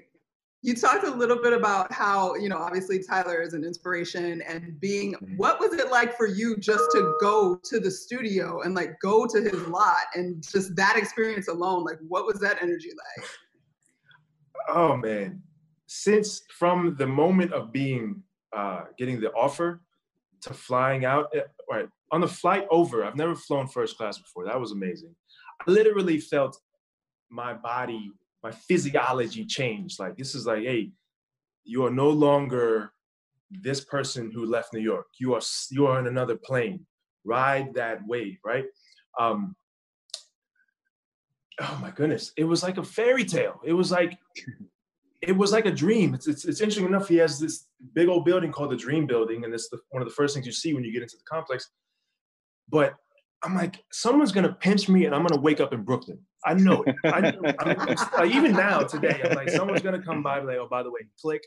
you 0.63 0.75
talked 0.75 1.05
a 1.05 1.11
little 1.11 1.41
bit 1.41 1.53
about 1.53 1.91
how 1.93 2.35
you 2.35 2.49
know 2.49 2.59
obviously 2.59 3.03
Tyler 3.03 3.41
is 3.41 3.55
an 3.55 3.65
inspiration 3.65 4.43
and 4.43 4.79
being. 4.81 5.15
Mhm. 5.15 5.37
What 5.37 5.59
was 5.61 5.73
it 5.73 5.91
like 5.91 6.17
for 6.17 6.27
you 6.27 6.57
just 6.57 6.91
to 6.93 7.15
go 7.21 7.55
to 7.57 7.81
the 7.81 7.91
studio 7.91 8.61
and 8.61 8.75
like 8.75 8.99
go 9.01 9.27
to 9.27 9.41
his 9.41 9.67
lot 9.69 10.05
and 10.15 10.43
just 10.43 10.77
that 10.77 10.97
experience 10.97 11.49
alone? 11.49 11.85
Like, 11.85 11.99
what 12.07 12.27
was 12.27 12.39
that 12.41 12.63
energy 12.63 12.91
like? 12.91 13.27
oh 14.69 14.97
man 14.97 15.43
since 15.87 16.43
from 16.57 16.95
the 16.99 17.07
moment 17.07 17.53
of 17.53 17.73
being 17.73 18.23
uh 18.55 18.83
getting 18.99 19.21
the 19.21 19.31
offer 19.33 19.81
to 20.41 20.53
flying 20.55 21.05
out 21.05 21.27
eh, 21.35 21.41
right 21.71 21.89
on 22.13 22.21
the 22.21 22.29
flight 22.29 22.67
over 22.71 23.05
i've 23.05 23.17
never 23.17 23.35
flown 23.35 23.67
first 23.67 23.97
class 23.97 24.19
before 24.19 24.45
that 24.45 24.59
was 24.59 24.73
amazing 24.73 25.15
i 25.67 25.71
literally 25.71 26.19
felt 26.19 26.59
my 27.31 27.53
body 27.53 28.11
my 28.43 28.51
physiology 28.51 29.45
changed 29.45 29.99
like 29.99 30.17
this 30.17 30.35
is 30.35 30.47
like 30.47 30.63
hey 30.63 30.91
you 31.65 31.85
are 31.85 31.91
no 31.91 32.09
longer 32.09 32.93
this 33.51 33.81
person 33.81 34.31
who 34.31 34.45
left 34.47 34.73
new 34.73 34.81
york 34.81 35.07
you 35.19 35.35
are 35.35 35.43
you 35.71 35.87
are 35.87 35.99
in 35.99 36.07
another 36.07 36.37
plane 36.37 36.87
ride 37.25 37.75
that 37.75 38.07
wave 38.07 38.39
right 38.45 38.65
um 39.19 39.55
oh 41.61 41.79
my 41.83 41.91
goodness 41.91 42.33
it 42.37 42.45
was 42.45 42.63
like 42.63 42.79
a 42.79 42.85
fairy 42.85 43.25
tale 43.25 43.61
it 43.65 43.73
was 43.73 43.91
like 43.91 44.19
it 45.23 45.37
was 45.37 45.53
like 45.53 45.67
a 45.67 45.71
dream. 45.71 46.15
It's, 46.15 46.27
it's, 46.27 46.45
it's 46.45 46.61
interesting 46.61 46.87
enough. 46.87 47.09
He 47.09 47.17
has 47.17 47.39
this 47.39 47.67
big 47.95 48.09
old 48.09 48.25
building 48.25 48.53
called 48.53 48.71
the 48.71 48.77
Dream 48.77 49.07
Building, 49.07 49.45
and 49.45 49.53
it's 49.53 49.69
the, 49.69 49.79
one 49.91 50.03
of 50.03 50.09
the 50.09 50.15
first 50.15 50.35
things 50.35 50.47
you 50.47 50.53
see 50.53 50.73
when 50.73 50.85
you 50.85 50.93
get 50.93 51.03
into 51.03 51.17
the 51.17 51.25
complex. 51.25 51.71
But 52.69 52.95
I'm 53.43 53.55
like, 53.55 53.83
someone's 53.91 54.33
gonna 54.33 54.53
pinch 54.53 54.89
me, 54.89 55.07
and 55.07 55.15
I'm 55.15 55.25
gonna 55.25 55.41
wake 55.41 55.61
up 55.61 55.73
in 55.73 55.83
Brooklyn. 55.83 56.19
I 56.45 56.55
know 56.55 56.83
it. 56.87 56.95
I, 57.05 57.21
like, 58.19 58.35
even 58.35 58.53
now 58.53 58.81
today, 58.81 59.21
I'm 59.25 59.35
like, 59.35 59.51
someone's 59.51 59.83
gonna 59.83 60.03
come 60.03 60.23
by, 60.23 60.41
like, 60.41 60.57
oh, 60.57 60.69
by 60.71 60.83
the 60.83 60.91
way, 60.91 61.01
click. 61.21 61.43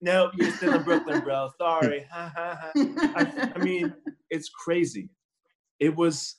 No, 0.00 0.30
you're 0.34 0.52
still 0.52 0.74
in 0.74 0.82
Brooklyn, 0.84 1.20
bro. 1.20 1.50
Sorry. 1.58 2.06
I, 2.14 3.52
I 3.54 3.58
mean, 3.58 3.92
it's 4.30 4.48
crazy. 4.48 5.10
It 5.80 5.94
was, 5.94 6.36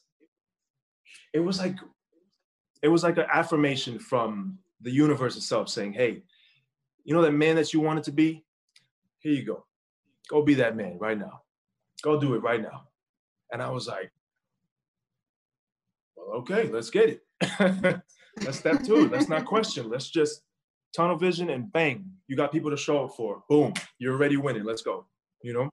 it 1.34 1.40
was 1.40 1.60
like, 1.60 1.76
it 2.82 2.88
was 2.88 3.04
like 3.04 3.18
an 3.18 3.26
affirmation 3.32 4.00
from 4.00 4.60
the 4.82 4.92
universe 4.92 5.36
itself 5.36 5.70
saying, 5.70 5.94
hey, 5.94 6.24
you 7.04 7.14
know 7.14 7.22
that 7.22 7.32
man 7.32 7.58
that 7.58 7.74
you 7.74 7.82
wanted 7.82 8.06
to 8.06 8.12
be? 8.12 8.46
Here 9.20 9.34
you 9.34 9.46
go. 9.46 9.66
Go 10.30 10.42
be 10.42 10.54
that 10.56 10.78
man 10.78 10.98
right 11.00 11.18
now. 11.18 11.42
Go 12.02 12.20
do 12.20 12.36
it 12.36 12.40
right 12.40 12.62
now. 12.62 12.84
And 13.52 13.62
I 13.62 13.70
was 13.72 13.88
like, 13.88 14.12
okay, 16.36 16.70
let's 16.70 16.90
get 16.90 17.10
it. 17.10 17.22
let's 18.44 18.60
step 18.60 18.84
to 18.84 19.06
it. 19.06 19.12
Let's 19.12 19.30
not 19.30 19.46
question. 19.46 19.90
Let's 19.90 20.10
just 20.10 20.44
tunnel 20.96 21.18
vision 21.18 21.50
and 21.50 21.72
bang, 21.72 22.06
you 22.28 22.36
got 22.36 22.52
people 22.52 22.72
to 22.72 22.78
show 22.78 23.06
up 23.06 23.12
for. 23.16 23.44
Boom, 23.50 23.74
you're 23.98 24.14
already 24.14 24.38
winning. 24.38 24.64
Let's 24.64 24.82
go. 24.82 25.06
You 25.42 25.54
know? 25.54 25.70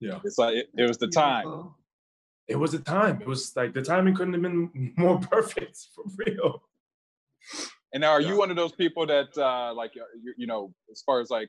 Yeah. 0.00 0.20
It's 0.24 0.38
like 0.38 0.54
it, 0.54 0.68
it 0.76 0.86
was 0.86 0.98
the 0.98 1.08
time. 1.08 1.70
It 2.46 2.56
was 2.56 2.72
the 2.72 2.78
time. 2.78 3.20
It 3.20 3.26
was 3.26 3.54
like 3.56 3.72
the 3.72 3.82
timing 3.82 4.14
couldn't 4.14 4.34
have 4.34 4.42
been 4.42 4.92
more 4.96 5.18
perfect 5.18 5.78
for 5.94 6.04
real. 6.26 6.62
And 7.92 8.00
now, 8.00 8.10
are 8.10 8.20
yeah. 8.20 8.30
you 8.30 8.38
one 8.38 8.50
of 8.50 8.56
those 8.56 8.72
people 8.72 9.06
that, 9.06 9.36
uh, 9.38 9.72
like, 9.72 9.92
uh, 9.96 10.04
you, 10.20 10.34
you 10.36 10.46
know, 10.46 10.74
as 10.90 11.02
far 11.02 11.20
as 11.20 11.30
like 11.30 11.48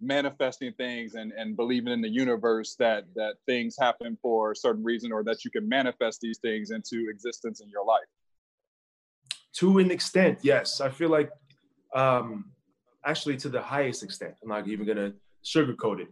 manifesting 0.00 0.72
things 0.74 1.14
and 1.14 1.32
and 1.32 1.56
believing 1.56 1.92
in 1.92 2.00
the 2.00 2.08
universe 2.08 2.76
that 2.78 3.04
that 3.14 3.34
things 3.46 3.76
happen 3.78 4.16
for 4.20 4.52
a 4.52 4.56
certain 4.56 4.84
reason, 4.84 5.12
or 5.12 5.22
that 5.24 5.44
you 5.44 5.50
can 5.50 5.68
manifest 5.68 6.20
these 6.20 6.38
things 6.38 6.70
into 6.70 7.08
existence 7.10 7.60
in 7.60 7.68
your 7.68 7.84
life? 7.84 8.08
To 9.58 9.78
an 9.78 9.90
extent, 9.90 10.38
yes. 10.42 10.80
I 10.80 10.90
feel 10.90 11.08
like, 11.08 11.30
um, 11.94 12.52
actually, 13.04 13.38
to 13.38 13.48
the 13.48 13.62
highest 13.62 14.02
extent. 14.02 14.34
I'm 14.42 14.48
not 14.48 14.68
even 14.68 14.86
gonna 14.86 15.12
sugarcoat 15.44 16.00
it. 16.00 16.08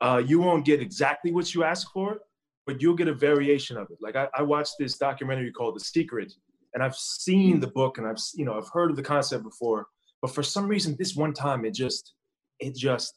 Uh, 0.00 0.22
you 0.24 0.40
won't 0.40 0.64
get 0.64 0.80
exactly 0.80 1.32
what 1.32 1.54
you 1.54 1.64
ask 1.64 1.90
for, 1.92 2.20
but 2.66 2.82
you'll 2.82 2.96
get 2.96 3.08
a 3.08 3.14
variation 3.14 3.76
of 3.76 3.88
it. 3.90 3.98
Like 4.00 4.16
I, 4.16 4.28
I 4.36 4.42
watched 4.42 4.74
this 4.78 4.98
documentary 4.98 5.52
called 5.52 5.76
The 5.76 5.80
Secret 5.80 6.32
and 6.74 6.82
I've 6.82 6.96
seen 6.96 7.60
the 7.60 7.68
book 7.68 7.98
and 7.98 8.06
I've 8.06 8.18
you 8.34 8.44
know 8.44 8.54
I've 8.54 8.68
heard 8.68 8.90
of 8.90 8.96
the 8.96 9.02
concept 9.02 9.44
before, 9.44 9.86
but 10.20 10.34
for 10.34 10.42
some 10.42 10.66
reason 10.66 10.96
this 10.98 11.14
one 11.14 11.32
time 11.32 11.64
it 11.64 11.74
just 11.74 12.14
it 12.62 12.76
just 12.76 13.14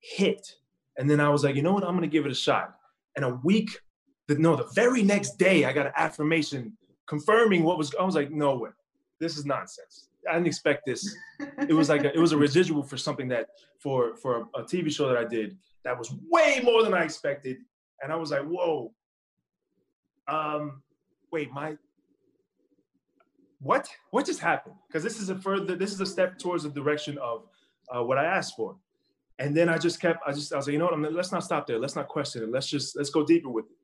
hit, 0.00 0.56
and 0.98 1.08
then 1.08 1.20
I 1.20 1.28
was 1.28 1.44
like, 1.44 1.56
you 1.56 1.62
know 1.62 1.72
what, 1.72 1.84
I'm 1.84 1.94
gonna 1.94 2.06
give 2.06 2.26
it 2.26 2.32
a 2.32 2.36
shot. 2.36 2.74
And 3.16 3.24
a 3.24 3.40
week, 3.42 3.70
the, 4.28 4.36
no, 4.36 4.56
the 4.56 4.68
very 4.74 5.02
next 5.02 5.38
day 5.38 5.64
I 5.64 5.72
got 5.72 5.86
an 5.86 5.92
affirmation 5.96 6.76
confirming 7.06 7.62
what 7.64 7.78
was. 7.78 7.94
I 7.98 8.04
was 8.04 8.14
like, 8.14 8.30
no 8.30 8.56
way, 8.56 8.70
this 9.20 9.36
is 9.36 9.44
nonsense. 9.44 10.08
I 10.28 10.34
didn't 10.34 10.46
expect 10.46 10.86
this. 10.86 11.16
It 11.68 11.74
was 11.74 11.88
like 11.88 12.04
a, 12.04 12.14
it 12.14 12.18
was 12.18 12.32
a 12.32 12.36
residual 12.36 12.82
for 12.82 12.96
something 12.96 13.28
that 13.28 13.48
for 13.78 14.16
for 14.16 14.48
a, 14.54 14.60
a 14.60 14.64
TV 14.64 14.92
show 14.92 15.08
that 15.08 15.16
I 15.16 15.24
did 15.24 15.56
that 15.84 15.98
was 15.98 16.14
way 16.30 16.60
more 16.62 16.82
than 16.84 16.94
I 16.94 17.02
expected, 17.02 17.58
and 18.02 18.12
I 18.12 18.16
was 18.16 18.30
like, 18.30 18.42
whoa. 18.42 18.92
Um, 20.28 20.82
wait, 21.32 21.50
my 21.52 21.76
what 23.62 23.88
what 24.10 24.26
just 24.26 24.40
happened 24.40 24.74
because 24.86 25.02
this 25.02 25.20
is 25.20 25.28
a 25.28 25.36
further 25.36 25.76
this 25.76 25.92
is 25.92 26.00
a 26.00 26.06
step 26.06 26.38
towards 26.38 26.64
the 26.64 26.70
direction 26.70 27.16
of 27.18 27.46
uh, 27.96 28.02
what 28.02 28.18
i 28.18 28.24
asked 28.24 28.54
for. 28.56 28.76
And 29.38 29.56
then 29.56 29.68
i 29.68 29.78
just 29.78 30.00
kept 30.00 30.20
i 30.26 30.32
just 30.32 30.52
i 30.52 30.56
was 30.56 30.66
like 30.66 30.72
you 30.72 30.78
know 30.78 30.86
what? 30.86 30.94
I'm, 30.94 31.02
let's 31.14 31.32
not 31.32 31.44
stop 31.44 31.66
there. 31.66 31.78
Let's 31.78 31.96
not 31.96 32.08
question 32.08 32.42
it. 32.42 32.50
Let's 32.50 32.68
just 32.68 32.96
let's 32.96 33.10
go 33.10 33.24
deeper 33.24 33.48
with 33.48 33.66
it. 33.66 33.76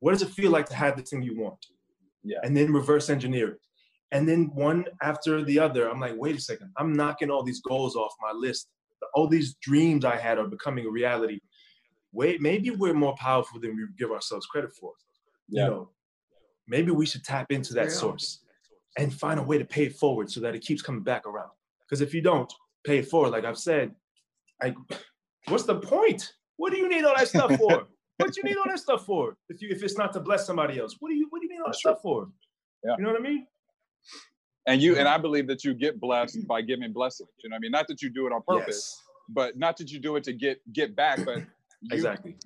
What 0.00 0.12
does 0.12 0.22
it 0.22 0.30
feel 0.30 0.50
like 0.50 0.66
to 0.66 0.74
have 0.74 0.96
the 0.96 1.02
thing 1.02 1.22
you 1.22 1.38
want? 1.38 1.64
Yeah. 2.22 2.38
And 2.42 2.56
then 2.56 2.72
reverse 2.72 3.10
engineer 3.10 3.52
it. 3.52 3.60
And 4.12 4.28
then 4.28 4.50
one 4.54 4.84
after 5.02 5.42
the 5.44 5.58
other 5.58 5.88
i'm 5.90 6.00
like 6.00 6.14
wait 6.16 6.36
a 6.36 6.40
second. 6.40 6.70
I'm 6.76 6.92
knocking 6.92 7.30
all 7.30 7.42
these 7.42 7.60
goals 7.60 7.96
off 7.96 8.12
my 8.20 8.32
list. 8.32 8.68
All 9.14 9.28
these 9.28 9.54
dreams 9.60 10.04
i 10.04 10.16
had 10.16 10.38
are 10.38 10.48
becoming 10.48 10.86
a 10.86 10.90
reality. 10.90 11.40
Wait 12.12 12.40
maybe 12.40 12.70
we're 12.70 12.94
more 12.94 13.14
powerful 13.16 13.60
than 13.60 13.76
we 13.76 13.84
give 13.98 14.10
ourselves 14.10 14.46
credit 14.46 14.72
for. 14.72 14.92
Yeah. 15.48 15.64
you 15.64 15.70
know 15.70 15.90
maybe 16.66 16.90
we 16.90 17.06
should 17.06 17.24
tap 17.24 17.52
into 17.52 17.74
that 17.74 17.92
source 17.92 18.40
and 18.98 19.12
find 19.12 19.40
a 19.40 19.42
way 19.42 19.58
to 19.58 19.64
pay 19.64 19.84
it 19.84 19.96
forward 19.96 20.30
so 20.30 20.40
that 20.40 20.54
it 20.54 20.62
keeps 20.62 20.82
coming 20.82 21.02
back 21.02 21.26
around. 21.26 21.50
Because 21.80 22.00
if 22.00 22.14
you 22.14 22.20
don't 22.20 22.52
pay 22.84 22.98
it 22.98 23.08
forward, 23.08 23.30
like 23.30 23.44
I've 23.44 23.58
said, 23.58 23.94
like, 24.62 24.76
what's 25.48 25.64
the 25.64 25.76
point? 25.76 26.32
What 26.56 26.72
do 26.72 26.78
you 26.78 26.88
need 26.88 27.04
all 27.04 27.14
that 27.16 27.28
stuff 27.28 27.56
for? 27.58 27.86
what 28.18 28.32
do 28.32 28.40
you 28.42 28.48
need 28.48 28.56
all 28.56 28.64
that 28.66 28.78
stuff 28.78 29.04
for? 29.04 29.36
If 29.48 29.60
you 29.60 29.68
if 29.70 29.82
it's 29.82 29.98
not 29.98 30.12
to 30.12 30.20
bless 30.20 30.46
somebody 30.46 30.78
else, 30.78 30.96
what 31.00 31.08
do 31.08 31.14
you 31.14 31.26
what 31.30 31.40
do 31.40 31.46
you 31.46 31.52
need 31.52 31.60
all 31.60 31.66
that 31.66 31.76
stuff 31.76 32.00
for? 32.02 32.28
Yeah. 32.84 32.94
You 32.98 33.04
know 33.04 33.12
what 33.12 33.20
I 33.20 33.24
mean? 33.24 33.46
And 34.66 34.80
you 34.80 34.96
and 34.96 35.08
I 35.08 35.18
believe 35.18 35.46
that 35.48 35.64
you 35.64 35.74
get 35.74 36.00
blessed 36.00 36.46
by 36.46 36.62
giving 36.62 36.92
blessings. 36.92 37.28
You 37.42 37.50
know 37.50 37.54
what 37.54 37.58
I 37.58 37.60
mean? 37.60 37.72
Not 37.72 37.88
that 37.88 38.02
you 38.02 38.10
do 38.10 38.26
it 38.26 38.32
on 38.32 38.42
purpose, 38.46 39.00
yes. 39.00 39.02
but 39.28 39.58
not 39.58 39.76
that 39.78 39.90
you 39.90 39.98
do 39.98 40.16
it 40.16 40.24
to 40.24 40.32
get 40.32 40.60
get 40.72 40.94
back, 40.94 41.24
but 41.24 41.38
you, 41.82 41.90
exactly. 41.90 42.36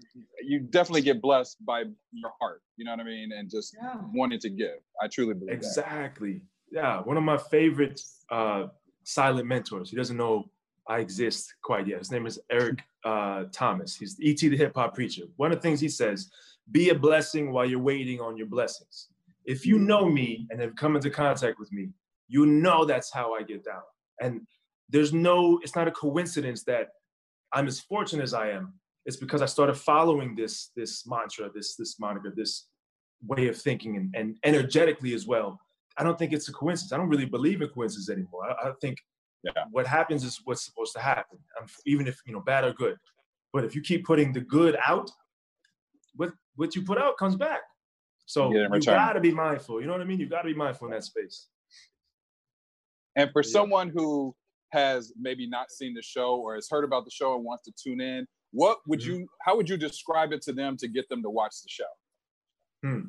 You 0.42 0.61
definitely 0.61 1.03
get 1.03 1.20
blessed 1.20 1.64
by 1.64 1.85
your 2.12 2.33
heart. 2.40 2.62
You 2.77 2.85
know 2.85 2.92
what 2.92 3.01
I 3.01 3.05
mean? 3.05 3.33
And 3.33 3.51
just 3.51 3.77
yeah. 3.81 3.96
wanting 4.12 4.40
to 4.40 4.48
give. 4.48 4.79
I 5.01 5.09
truly 5.09 5.35
believe 5.35 5.55
exactly. 5.55 6.35
That. 6.35 6.42
Yeah, 6.70 7.01
one 7.03 7.16
of 7.16 7.22
my 7.22 7.38
favorite 7.38 8.01
uh, 8.31 8.66
silent 9.09 9.47
mentors. 9.47 9.90
He 9.90 9.97
doesn't 9.97 10.16
know 10.16 10.51
I 10.88 11.01
exist 11.01 11.55
quite 11.62 11.87
yet. 11.87 11.99
His 11.99 12.11
name 12.11 12.27
is 12.27 12.40
Eric 12.51 12.83
uh, 13.05 13.44
Thomas. 13.53 13.97
He's 13.97 14.18
ET 14.23 14.38
the 14.38 14.57
hip 14.57 14.73
hop 14.75 14.94
preacher. 14.94 15.25
One 15.37 15.53
of 15.53 15.59
the 15.59 15.62
things 15.62 15.81
he 15.81 15.88
says: 15.88 16.31
"Be 16.71 16.90
a 16.90 16.94
blessing 16.94 17.53
while 17.53 17.66
you're 17.66 17.79
waiting 17.79 18.21
on 18.21 18.37
your 18.37 18.47
blessings." 18.47 19.09
If 19.44 19.64
you 19.64 19.79
know 19.79 20.09
me 20.09 20.47
and 20.51 20.61
have 20.61 20.77
come 20.77 20.94
into 20.94 21.11
contact 21.11 21.59
with 21.59 21.73
me, 21.73 21.88
you 22.29 22.44
know 22.44 22.85
that's 22.85 23.12
how 23.12 23.35
I 23.35 23.42
get 23.42 23.64
down. 23.64 23.83
And 24.21 24.47
there's 24.90 25.12
no, 25.12 25.59
it's 25.62 25.75
not 25.75 25.88
a 25.88 25.90
coincidence 25.90 26.64
that 26.64 26.88
I'm 27.53 27.66
as 27.66 27.81
fortunate 27.81 28.23
as 28.23 28.35
I 28.35 28.51
am 28.51 28.75
it's 29.09 29.16
because 29.16 29.40
I 29.40 29.47
started 29.47 29.75
following 29.75 30.35
this 30.35 30.71
this 30.77 31.07
mantra, 31.07 31.51
this 31.55 31.77
this 31.77 31.99
moniker, 31.99 32.31
this 32.37 32.66
way 33.27 33.49
of 33.49 33.57
thinking, 33.57 33.97
and, 33.97 34.14
and 34.14 34.37
energetically 34.44 35.14
as 35.14 35.27
well. 35.27 35.59
I 35.98 36.04
don't 36.04 36.18
think 36.18 36.32
it's 36.32 36.48
a 36.48 36.52
coincidence. 36.52 36.92
I 36.92 36.96
don't 36.96 37.08
really 37.08 37.26
believe 37.26 37.61
in 37.61 37.68
coincidences 37.68 38.08
anymore. 38.08 38.44
I, 38.44 38.68
I 38.68 38.72
think 38.80 38.98
yeah. 39.42 39.64
what 39.70 39.87
happens 39.87 40.24
is 40.24 40.40
what's 40.44 40.64
supposed 40.64 40.92
to 40.94 41.00
happen, 41.00 41.38
um, 41.61 41.66
even 41.87 42.06
if 42.06 42.20
you 42.26 42.32
know 42.32 42.40
bad 42.40 42.64
or 42.64 42.72
good. 42.72 42.96
But 43.52 43.64
if 43.64 43.74
you 43.74 43.80
keep 43.80 44.04
putting 44.04 44.32
the 44.32 44.40
good 44.40 44.76
out, 44.87 45.11
what 46.14 46.30
what 46.56 46.74
you 46.76 46.82
put 46.82 46.98
out 46.98 47.16
comes 47.18 47.37
back. 47.37 47.61
So 48.26 48.52
you, 48.52 48.68
you 48.72 48.80
gotta 48.80 49.20
be 49.20 49.32
mindful. 49.32 49.80
You 49.80 49.87
know 49.87 49.92
what 49.92 50.02
I 50.02 50.04
mean? 50.04 50.20
You 50.20 50.28
gotta 50.28 50.48
be 50.48 50.54
mindful 50.54 50.88
in 50.88 50.92
that 50.92 51.04
space. 51.04 51.48
And 53.16 53.30
for 53.32 53.42
yeah. 53.42 53.50
someone 53.50 53.90
who 53.94 54.34
has 54.70 55.12
maybe 55.18 55.48
not 55.48 55.70
seen 55.70 55.94
the 55.94 56.02
show 56.02 56.37
or 56.37 56.54
has 56.54 56.68
heard 56.70 56.84
about 56.84 57.04
the 57.04 57.11
show 57.11 57.34
and 57.34 57.44
wants 57.44 57.64
to 57.64 57.72
tune 57.82 58.00
in, 58.00 58.26
what 58.52 58.78
would 58.87 59.00
mm-hmm. 59.00 59.12
you? 59.12 59.28
How 59.42 59.56
would 59.56 59.68
you 59.68 59.76
describe 59.76 60.32
it 60.32 60.42
to 60.42 60.52
them 60.52 60.76
to 60.78 60.88
get 60.88 61.08
them 61.08 61.22
to 61.22 61.30
watch 61.30 61.54
the 61.62 61.68
show? 61.68 61.84
Hmm. 62.84 63.00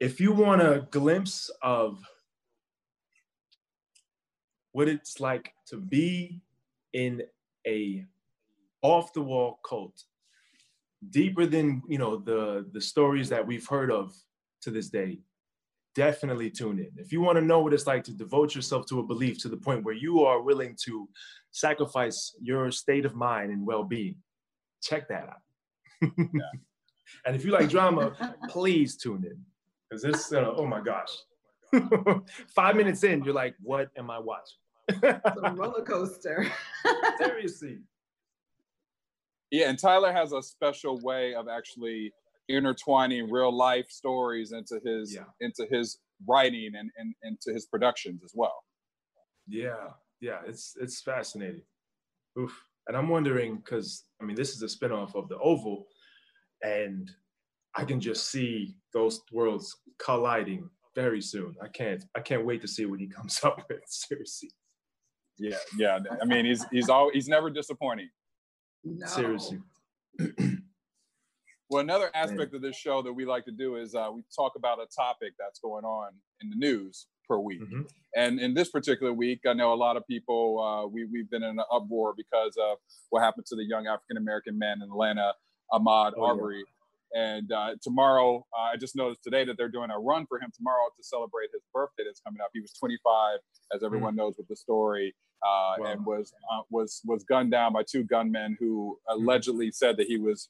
If 0.00 0.20
you 0.20 0.32
want 0.32 0.62
a 0.62 0.86
glimpse 0.90 1.50
of 1.60 2.00
what 4.72 4.88
it's 4.88 5.18
like 5.18 5.52
to 5.66 5.76
be 5.76 6.40
in 6.92 7.22
a 7.66 8.04
off 8.82 9.12
the 9.12 9.20
wall 9.20 9.58
cult 9.64 10.04
deeper 11.10 11.46
than 11.46 11.82
you 11.88 11.98
know 11.98 12.16
the 12.16 12.66
the 12.72 12.80
stories 12.80 13.28
that 13.28 13.44
we've 13.44 13.66
heard 13.66 13.90
of 13.90 14.14
to 14.62 14.70
this 14.70 14.88
day 14.88 15.18
definitely 15.94 16.48
tune 16.48 16.78
in. 16.78 16.90
If 16.96 17.12
you 17.12 17.20
want 17.20 17.38
to 17.38 17.44
know 17.44 17.58
what 17.58 17.74
it's 17.74 17.88
like 17.88 18.04
to 18.04 18.12
devote 18.12 18.54
yourself 18.54 18.86
to 18.86 19.00
a 19.00 19.02
belief 19.02 19.42
to 19.42 19.48
the 19.48 19.56
point 19.56 19.84
where 19.84 19.94
you 19.94 20.24
are 20.24 20.40
willing 20.40 20.76
to 20.84 21.08
sacrifice 21.50 22.36
your 22.40 22.70
state 22.70 23.04
of 23.04 23.16
mind 23.16 23.50
and 23.50 23.66
well-being, 23.66 24.14
check 24.80 25.08
that 25.08 25.28
out. 25.28 25.42
yeah. 26.16 26.52
And 27.26 27.34
if 27.34 27.44
you 27.44 27.50
like 27.50 27.68
drama, 27.68 28.12
please 28.48 28.96
tune 28.96 29.24
in 29.24 29.38
because 29.88 30.02
this, 30.02 30.32
uh, 30.32 30.52
oh 30.56 30.66
my 30.66 30.80
gosh, 30.80 31.10
five 32.54 32.76
minutes 32.76 33.04
in, 33.04 33.22
you're 33.24 33.34
like, 33.34 33.54
what 33.60 33.90
am 33.96 34.10
I 34.10 34.18
watching? 34.18 34.58
it's 34.88 35.40
a 35.42 35.52
roller 35.52 35.84
coaster. 35.84 36.46
Seriously. 37.18 37.78
Yeah, 39.50 39.70
and 39.70 39.78
Tyler 39.78 40.12
has 40.12 40.32
a 40.32 40.42
special 40.42 41.00
way 41.00 41.34
of 41.34 41.48
actually 41.48 42.12
intertwining 42.48 43.30
real 43.30 43.54
life 43.54 43.90
stories 43.90 44.52
into 44.52 44.80
his 44.84 45.14
yeah. 45.14 45.24
into 45.40 45.66
his 45.70 45.98
writing 46.26 46.72
and, 46.78 46.90
and 46.96 47.14
into 47.22 47.52
his 47.52 47.66
productions 47.66 48.22
as 48.24 48.32
well. 48.34 48.64
Yeah, 49.46 49.90
yeah, 50.20 50.40
it's 50.46 50.74
it's 50.80 51.00
fascinating. 51.00 51.62
Oof. 52.38 52.64
And 52.86 52.96
I'm 52.96 53.08
wondering 53.08 53.56
because 53.56 54.04
I 54.20 54.24
mean 54.24 54.36
this 54.36 54.54
is 54.54 54.62
a 54.62 54.66
spinoff 54.66 55.14
of 55.14 55.28
the 55.28 55.38
Oval, 55.38 55.86
and 56.62 57.10
I 57.74 57.84
can 57.84 58.00
just 58.00 58.30
see 58.30 58.76
those 58.92 59.20
worlds 59.32 59.76
colliding 59.98 60.68
very 60.94 61.20
soon. 61.20 61.54
I 61.62 61.68
can't 61.68 62.04
I 62.16 62.20
can't 62.20 62.44
wait 62.44 62.60
to 62.62 62.68
see 62.68 62.86
what 62.86 63.00
he 63.00 63.06
comes 63.06 63.40
up 63.44 63.64
with. 63.68 63.80
Seriously. 63.86 64.50
Yeah, 65.38 65.56
yeah. 65.76 65.98
I 66.20 66.24
mean, 66.24 66.44
he's 66.44 66.64
he's 66.72 66.88
all 66.88 67.10
he's 67.12 67.28
never 67.28 67.50
disappointing. 67.50 68.10
No. 68.84 69.06
Seriously. 69.06 69.60
Well, 71.70 71.82
another 71.82 72.10
aspect 72.14 72.54
of 72.54 72.62
this 72.62 72.76
show 72.76 73.02
that 73.02 73.12
we 73.12 73.26
like 73.26 73.44
to 73.44 73.52
do 73.52 73.76
is 73.76 73.94
uh, 73.94 74.08
we 74.12 74.22
talk 74.34 74.52
about 74.56 74.78
a 74.78 74.86
topic 74.86 75.34
that's 75.38 75.58
going 75.58 75.84
on 75.84 76.12
in 76.40 76.48
the 76.48 76.56
news 76.56 77.08
per 77.28 77.38
week. 77.38 77.60
Mhm. 77.60 77.86
And 78.16 78.40
in 78.40 78.54
this 78.54 78.70
particular 78.70 79.12
week, 79.12 79.40
I 79.46 79.52
know 79.52 79.74
a 79.74 79.76
lot 79.76 79.98
of 79.98 80.06
people, 80.06 80.60
uh, 80.60 80.86
we, 80.86 81.04
we've 81.04 81.28
been 81.28 81.42
in 81.42 81.58
an 81.58 81.64
uproar 81.70 82.14
because 82.16 82.56
of 82.56 82.78
what 83.10 83.22
happened 83.22 83.44
to 83.46 83.56
the 83.56 83.64
young 83.64 83.86
African 83.86 84.16
American 84.16 84.58
man 84.58 84.80
in 84.82 84.88
Atlanta, 84.90 85.34
Ahmaud 85.70 86.14
Oh, 86.16 86.50
yeah. 86.50 86.62
And 87.14 87.50
uh, 87.52 87.70
tomorrow, 87.82 88.46
uh, 88.56 88.62
I 88.72 88.76
just 88.76 88.94
noticed 88.96 89.22
today 89.24 89.44
that 89.44 89.56
they're 89.56 89.68
doing 89.70 89.90
a 89.90 89.98
run 89.98 90.26
for 90.26 90.38
him 90.40 90.50
tomorrow 90.54 90.84
to 90.96 91.02
celebrate 91.02 91.48
his 91.52 91.62
birthday 91.72 92.04
that's 92.04 92.20
coming 92.20 92.40
up. 92.42 92.50
He 92.52 92.60
was 92.60 92.72
25, 92.74 93.38
as 93.74 93.82
everyone 93.82 94.14
knows 94.16 94.34
with 94.36 94.48
the 94.48 94.56
story, 94.56 95.14
uh, 95.42 95.74
Wow. 95.78 95.86
and 95.86 96.04
was 96.06 96.32
uh, 96.52 96.62
was 96.70 97.00
was 97.06 97.24
gunned 97.24 97.50
down 97.50 97.72
by 97.72 97.82
two 97.88 98.04
gunmen 98.04 98.56
who 98.58 98.98
allegedly 99.08 99.70
said 99.70 99.96
that 99.96 100.06
he 100.06 100.18
was 100.18 100.48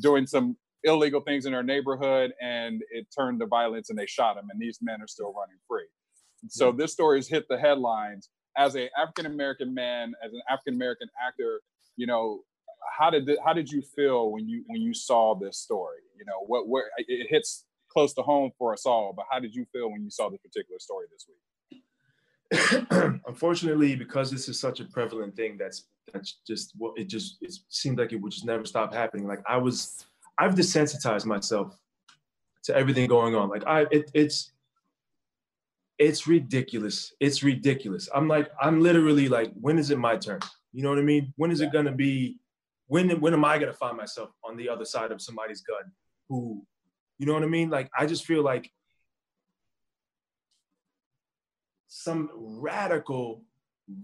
doing 0.00 0.26
some 0.26 0.56
illegal 0.84 1.20
things 1.20 1.46
in 1.46 1.54
our 1.54 1.62
neighborhood 1.62 2.32
and 2.40 2.82
it 2.90 3.06
turned 3.16 3.38
to 3.40 3.46
violence 3.46 3.90
and 3.90 3.98
they 3.98 4.06
shot 4.06 4.36
him 4.36 4.44
and 4.50 4.60
these 4.60 4.78
men 4.82 5.00
are 5.00 5.06
still 5.06 5.32
running 5.32 5.58
free. 5.68 5.86
So 6.48 6.72
this 6.72 6.92
story 6.92 7.18
has 7.18 7.28
hit 7.28 7.46
the 7.48 7.58
headlines. 7.58 8.28
As 8.56 8.76
a 8.76 8.90
african 8.98 9.26
american 9.26 9.72
man 9.72 10.12
as 10.24 10.32
an 10.32 10.42
african 10.50 10.74
american 10.74 11.08
actor 11.26 11.60
you 11.96 12.06
know 12.06 12.40
how 12.98 13.10
did 13.10 13.26
th- 13.26 13.38
how 13.44 13.52
did 13.52 13.70
you 13.70 13.82
feel 13.82 14.30
when 14.30 14.48
you 14.48 14.64
when 14.66 14.80
you 14.80 14.94
saw 14.94 15.34
this 15.34 15.58
story 15.58 15.98
you 16.18 16.24
know 16.24 16.44
what 16.46 16.68
where 16.68 16.84
it 16.98 17.26
hits 17.28 17.64
close 17.88 18.14
to 18.14 18.22
home 18.22 18.50
for 18.58 18.72
us 18.72 18.86
all 18.86 19.12
but 19.14 19.26
how 19.30 19.38
did 19.38 19.54
you 19.54 19.66
feel 19.72 19.90
when 19.90 20.02
you 20.02 20.10
saw 20.10 20.28
this 20.28 20.40
particular 20.40 20.78
story 20.78 21.06
this 21.12 21.26
week 21.28 21.38
Unfortunately, 23.26 23.96
because 23.96 24.30
this 24.30 24.48
is 24.48 24.58
such 24.58 24.80
a 24.80 24.84
prevalent 24.84 25.34
thing, 25.36 25.56
that's 25.58 25.84
that's 26.12 26.38
just 26.46 26.72
what 26.76 26.98
it 26.98 27.04
just 27.04 27.38
it 27.40 27.54
seemed 27.68 27.98
like 27.98 28.12
it 28.12 28.16
would 28.16 28.32
just 28.32 28.44
never 28.44 28.64
stop 28.64 28.92
happening. 28.92 29.26
Like 29.26 29.40
I 29.46 29.56
was, 29.56 30.04
I've 30.38 30.54
desensitized 30.54 31.24
myself 31.24 31.76
to 32.64 32.76
everything 32.76 33.08
going 33.08 33.34
on. 33.34 33.48
Like 33.48 33.66
I, 33.66 33.86
it, 33.90 34.10
it's 34.12 34.52
it's 35.98 36.26
ridiculous. 36.26 37.14
It's 37.20 37.42
ridiculous. 37.42 38.08
I'm 38.14 38.28
like, 38.28 38.50
I'm 38.60 38.80
literally 38.80 39.28
like, 39.28 39.52
when 39.60 39.78
is 39.78 39.90
it 39.90 39.98
my 39.98 40.16
turn? 40.16 40.40
You 40.72 40.82
know 40.82 40.90
what 40.90 40.98
I 40.98 41.02
mean? 41.02 41.32
When 41.36 41.50
is 41.50 41.60
it 41.60 41.72
gonna 41.72 41.92
be? 41.92 42.38
When 42.92 43.08
when 43.22 43.32
am 43.32 43.42
I 43.42 43.56
gonna 43.56 43.72
find 43.72 43.96
myself 43.96 44.28
on 44.44 44.58
the 44.58 44.68
other 44.68 44.84
side 44.84 45.12
of 45.12 45.22
somebody's 45.22 45.62
gun? 45.62 45.90
Who, 46.28 46.62
you 47.18 47.24
know 47.24 47.32
what 47.32 47.42
I 47.42 47.46
mean? 47.46 47.70
Like 47.70 47.88
I 47.98 48.04
just 48.04 48.26
feel 48.26 48.42
like 48.42 48.70
some 51.88 52.28
radical, 52.34 53.44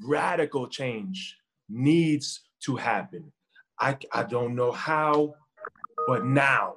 radical 0.02 0.68
change 0.68 1.36
needs 1.68 2.40
to 2.60 2.76
happen. 2.76 3.30
I, 3.78 3.98
I 4.10 4.22
don't 4.22 4.54
know 4.54 4.72
how, 4.72 5.34
but 6.06 6.24
now, 6.24 6.76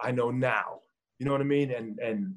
I 0.00 0.12
know 0.12 0.30
now. 0.30 0.80
You 1.18 1.26
know 1.26 1.32
what 1.32 1.42
I 1.42 1.44
mean? 1.44 1.70
And 1.72 1.98
and 1.98 2.36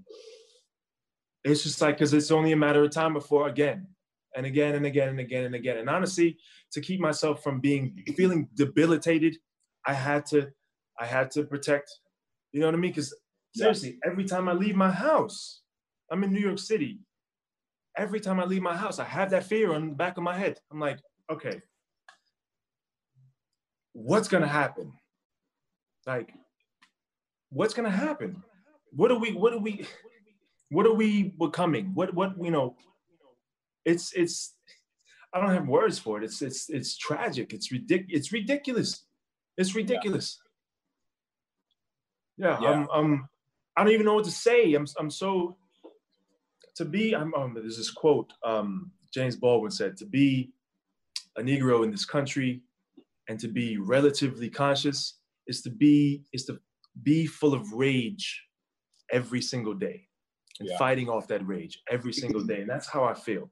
it's 1.46 1.64
just 1.64 1.80
like 1.80 1.96
because 1.96 2.14
it's 2.14 2.30
only 2.30 2.52
a 2.52 2.58
matter 2.58 2.84
of 2.84 2.92
time 2.92 3.14
before 3.14 3.48
again 3.48 3.88
and 4.36 4.46
again 4.46 4.76
and 4.76 4.86
again 4.86 5.08
and 5.08 5.20
again 5.22 5.46
and 5.46 5.56
again. 5.56 5.78
And 5.78 5.90
honestly, 5.90 6.38
to 6.72 6.82
keep 6.82 7.00
myself 7.00 7.44
from 7.44 7.60
being 7.60 8.04
feeling 8.16 8.48
debilitated, 8.56 9.38
I 9.86 9.94
had 9.94 10.26
to 10.28 10.52
I 11.00 11.06
had 11.06 11.32
to 11.32 11.44
protect. 11.44 11.90
You 12.52 12.60
know 12.60 12.68
what 12.68 12.76
I 12.76 12.78
mean? 12.78 12.92
Because 12.92 13.14
Yeah. 13.54 13.64
seriously, 13.66 14.00
every 14.06 14.26
time 14.26 14.48
I 14.48 14.54
leave 14.54 14.76
my 14.76 14.92
house, 14.92 15.62
I'm 16.10 16.24
in 16.24 16.32
New 16.34 16.40
York 16.40 16.60
City 16.60 17.00
every 17.98 18.20
time 18.20 18.40
I 18.40 18.46
leave 18.46 18.62
my 18.62 18.76
house, 18.76 19.00
I 19.00 19.04
have 19.04 19.30
that 19.32 19.46
fear 19.46 19.74
on 19.74 19.90
the 19.90 19.96
back 19.96 20.18
of 20.18 20.24
my 20.24 20.38
head. 20.38 20.60
I'm 20.72 20.80
like, 20.80 21.00
okay, 21.30 21.62
what's 23.94 24.28
gonna 24.28 24.48
happen? 24.48 24.94
Like, 26.06 26.34
what's 27.50 27.74
gonna 27.74 27.92
happen? 27.92 28.44
What 28.92 29.12
are 29.12 29.20
we? 29.20 29.34
What 29.34 29.54
are 29.54 29.60
we? 29.60 29.86
What 30.70 30.86
are 30.86 30.94
we 30.94 31.24
becoming? 31.40 31.92
What? 31.94 32.14
What? 32.14 32.34
You 32.42 32.52
know, 32.52 32.76
it's 33.86 34.14
it's. 34.14 34.56
I 35.34 35.40
don't 35.40 35.54
have 35.54 35.68
words 35.68 35.98
for 36.00 36.18
it. 36.18 36.24
It's 36.24 36.42
it's 36.42 36.70
it's 36.70 36.98
tragic. 36.98 37.54
It's 37.54 37.72
ridic. 37.72 38.06
It's 38.10 38.32
ridiculous. 38.32 39.04
It's 39.58 39.76
ridiculous. 39.76 40.40
Yeah, 42.38 42.60
Yeah. 42.62 42.70
I'm, 42.70 42.88
I'm. 42.94 43.30
I 43.78 43.84
don't 43.84 43.94
even 43.94 44.06
know 44.06 44.16
what 44.16 44.26
to 44.26 44.32
say. 44.32 44.74
I'm. 44.74 44.86
I'm 45.00 45.10
so 45.10 45.58
to 46.76 46.86
be 46.86 47.14
I'm, 47.16 47.34
um, 47.36 47.54
there's 47.54 47.78
this 47.78 47.92
quote 47.92 48.32
um, 48.44 48.92
James 49.14 49.36
Baldwin 49.36 49.72
said 49.72 49.98
to 49.98 50.06
be 50.06 50.52
a 51.38 51.42
Negro 51.42 51.84
in 51.84 51.92
this 51.92 52.06
country 52.06 52.62
and 53.28 53.40
to 53.40 53.48
be 53.48 53.78
relatively 53.78 54.50
conscious 54.50 55.16
is 55.48 55.62
to 55.64 55.70
be 55.70 56.24
is 56.34 56.46
to 56.46 56.60
be 57.04 57.26
full 57.26 57.54
of 57.54 57.74
rage 57.74 58.44
every 59.12 59.42
single 59.42 59.74
day 59.74 60.08
and 60.60 60.70
Yeah. 60.70 60.78
fighting 60.78 61.10
off 61.10 61.28
that 61.28 61.46
rage 61.46 61.82
every 61.90 62.14
single 62.14 62.42
day 62.44 62.62
and 62.62 62.70
that's 62.70 62.88
how 62.88 63.04
I 63.04 63.14
feel 63.14 63.52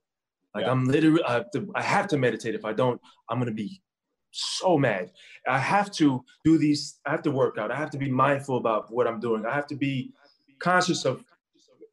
like 0.54 0.66
Yeah. 0.66 0.72
I'm 0.72 0.86
literally 0.86 1.24
I 1.24 1.34
have, 1.34 1.52
to, 1.52 1.72
I 1.76 1.82
have 1.82 2.08
to 2.10 2.18
meditate. 2.18 2.56
If 2.56 2.66
I 2.66 2.74
don't 2.74 3.00
I'm 3.30 3.40
gonna 3.40 3.52
be 3.52 3.82
so 4.32 4.78
mad. 4.78 5.12
I 5.48 5.58
have 5.58 5.92
to 5.94 6.24
do 6.46 6.58
these 6.58 7.00
I 7.06 7.12
have 7.12 7.24
to 7.24 7.32
work 7.32 7.58
out. 7.58 7.72
I 7.72 7.76
have 7.76 7.90
to 7.92 7.98
be 7.98 8.10
mindful 8.10 8.58
about 8.58 8.92
what 8.92 9.08
I'm 9.08 9.20
doing. 9.20 9.46
I 9.46 9.54
have 9.54 9.68
to 9.68 9.76
be 9.76 10.14
conscious 10.60 11.06
of 11.06 11.24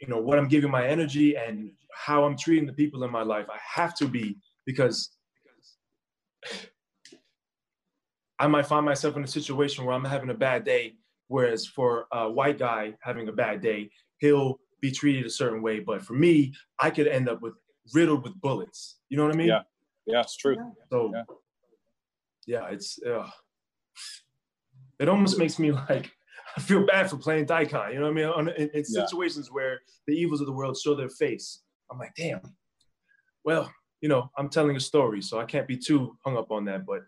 you 0.00 0.08
know 0.08 0.18
what 0.18 0.38
i'm 0.38 0.48
giving 0.48 0.70
my 0.70 0.86
energy 0.86 1.36
and 1.36 1.70
how 1.94 2.24
i'm 2.24 2.36
treating 2.36 2.66
the 2.66 2.72
people 2.72 3.04
in 3.04 3.10
my 3.10 3.22
life. 3.22 3.46
I 3.48 3.58
have 3.62 3.94
to 3.96 4.06
be 4.06 4.36
because 4.66 5.10
i 8.38 8.46
might 8.46 8.66
find 8.66 8.84
myself 8.84 9.16
in 9.16 9.24
a 9.24 9.28
situation 9.28 9.84
where 9.84 9.94
i'm 9.94 10.04
having 10.04 10.30
a 10.30 10.34
bad 10.34 10.64
day 10.64 10.94
whereas 11.28 11.66
for 11.66 12.06
a 12.12 12.30
white 12.30 12.58
guy 12.58 12.94
having 13.00 13.28
a 13.28 13.32
bad 13.32 13.60
day 13.60 13.90
he'll 14.18 14.58
be 14.82 14.90
treated 14.90 15.24
a 15.24 15.30
certain 15.30 15.62
way. 15.62 15.80
But 15.80 16.02
for 16.02 16.14
me 16.14 16.52
i 16.78 16.90
could 16.90 17.06
end 17.06 17.28
up 17.28 17.40
with 17.40 17.54
riddled 17.94 18.22
with 18.24 18.34
bullets 18.40 18.98
you 19.08 19.16
know 19.16 19.24
what 19.24 19.34
i 19.34 19.36
mean 19.36 19.48
Yeah. 19.48 19.62
yeah 20.06 20.20
it's 20.22 20.36
true 20.36 20.56
so 20.90 21.12
Yeah. 21.14 21.22
yeah, 22.46 22.68
it's 22.70 22.98
uh, 23.02 23.28
it 24.98 25.08
almost 25.08 25.38
makes 25.38 25.58
me 25.58 25.72
like 25.72 26.10
I 26.56 26.60
feel 26.68 26.86
bad 26.86 27.10
for 27.10 27.16
playing 27.18 27.46
Daikon. 27.46 27.92
You 27.92 27.96
know 27.98 28.04
what 28.06 28.10
I 28.12 28.14
mean? 28.14 28.24
On, 28.26 28.48
in, 28.48 28.70
in 28.72 28.84
Yeah. 28.88 29.04
situations 29.04 29.50
where 29.50 29.80
the 30.06 30.14
evils 30.14 30.40
of 30.40 30.46
the 30.46 30.52
world 30.52 30.76
show 30.78 30.94
their 30.94 31.08
face, 31.10 31.62
I'm 31.90 31.98
like, 31.98 32.14
damn. 32.16 32.40
Well, 33.44 33.70
you 34.00 34.08
know, 34.08 34.30
I'm 34.38 34.48
telling 34.48 34.76
a 34.76 34.80
story, 34.80 35.20
so 35.22 35.38
I 35.38 35.44
can't 35.44 35.68
be 35.68 35.76
too 35.76 36.16
hung 36.24 36.36
up 36.36 36.50
on 36.50 36.64
that. 36.66 36.86
But 36.86 37.02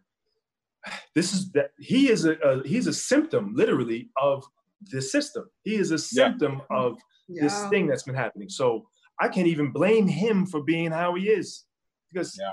this 1.14 1.32
is 1.32 1.50
that 1.52 1.70
he 1.78 2.10
is 2.10 2.24
a, 2.26 2.32
a 2.48 2.66
he's 2.66 2.86
a 2.88 2.92
symptom, 2.92 3.52
literally, 3.54 4.10
of 4.20 4.44
the 4.90 5.00
system. 5.00 5.48
He 5.64 5.76
is 5.76 5.90
a 5.90 5.94
Yeah. 5.94 6.28
symptom 6.28 6.60
of 6.70 6.98
this 7.28 7.62
Yeah. 7.62 7.68
thing 7.70 7.86
that's 7.86 8.02
been 8.04 8.14
happening. 8.14 8.48
So 8.48 8.88
I 9.20 9.28
can't 9.28 9.46
even 9.48 9.72
blame 9.72 10.06
him 10.06 10.46
for 10.46 10.62
being 10.62 10.90
how 10.92 11.14
he 11.14 11.28
is, 11.28 11.64
because 12.12 12.38
Yeah. 12.38 12.52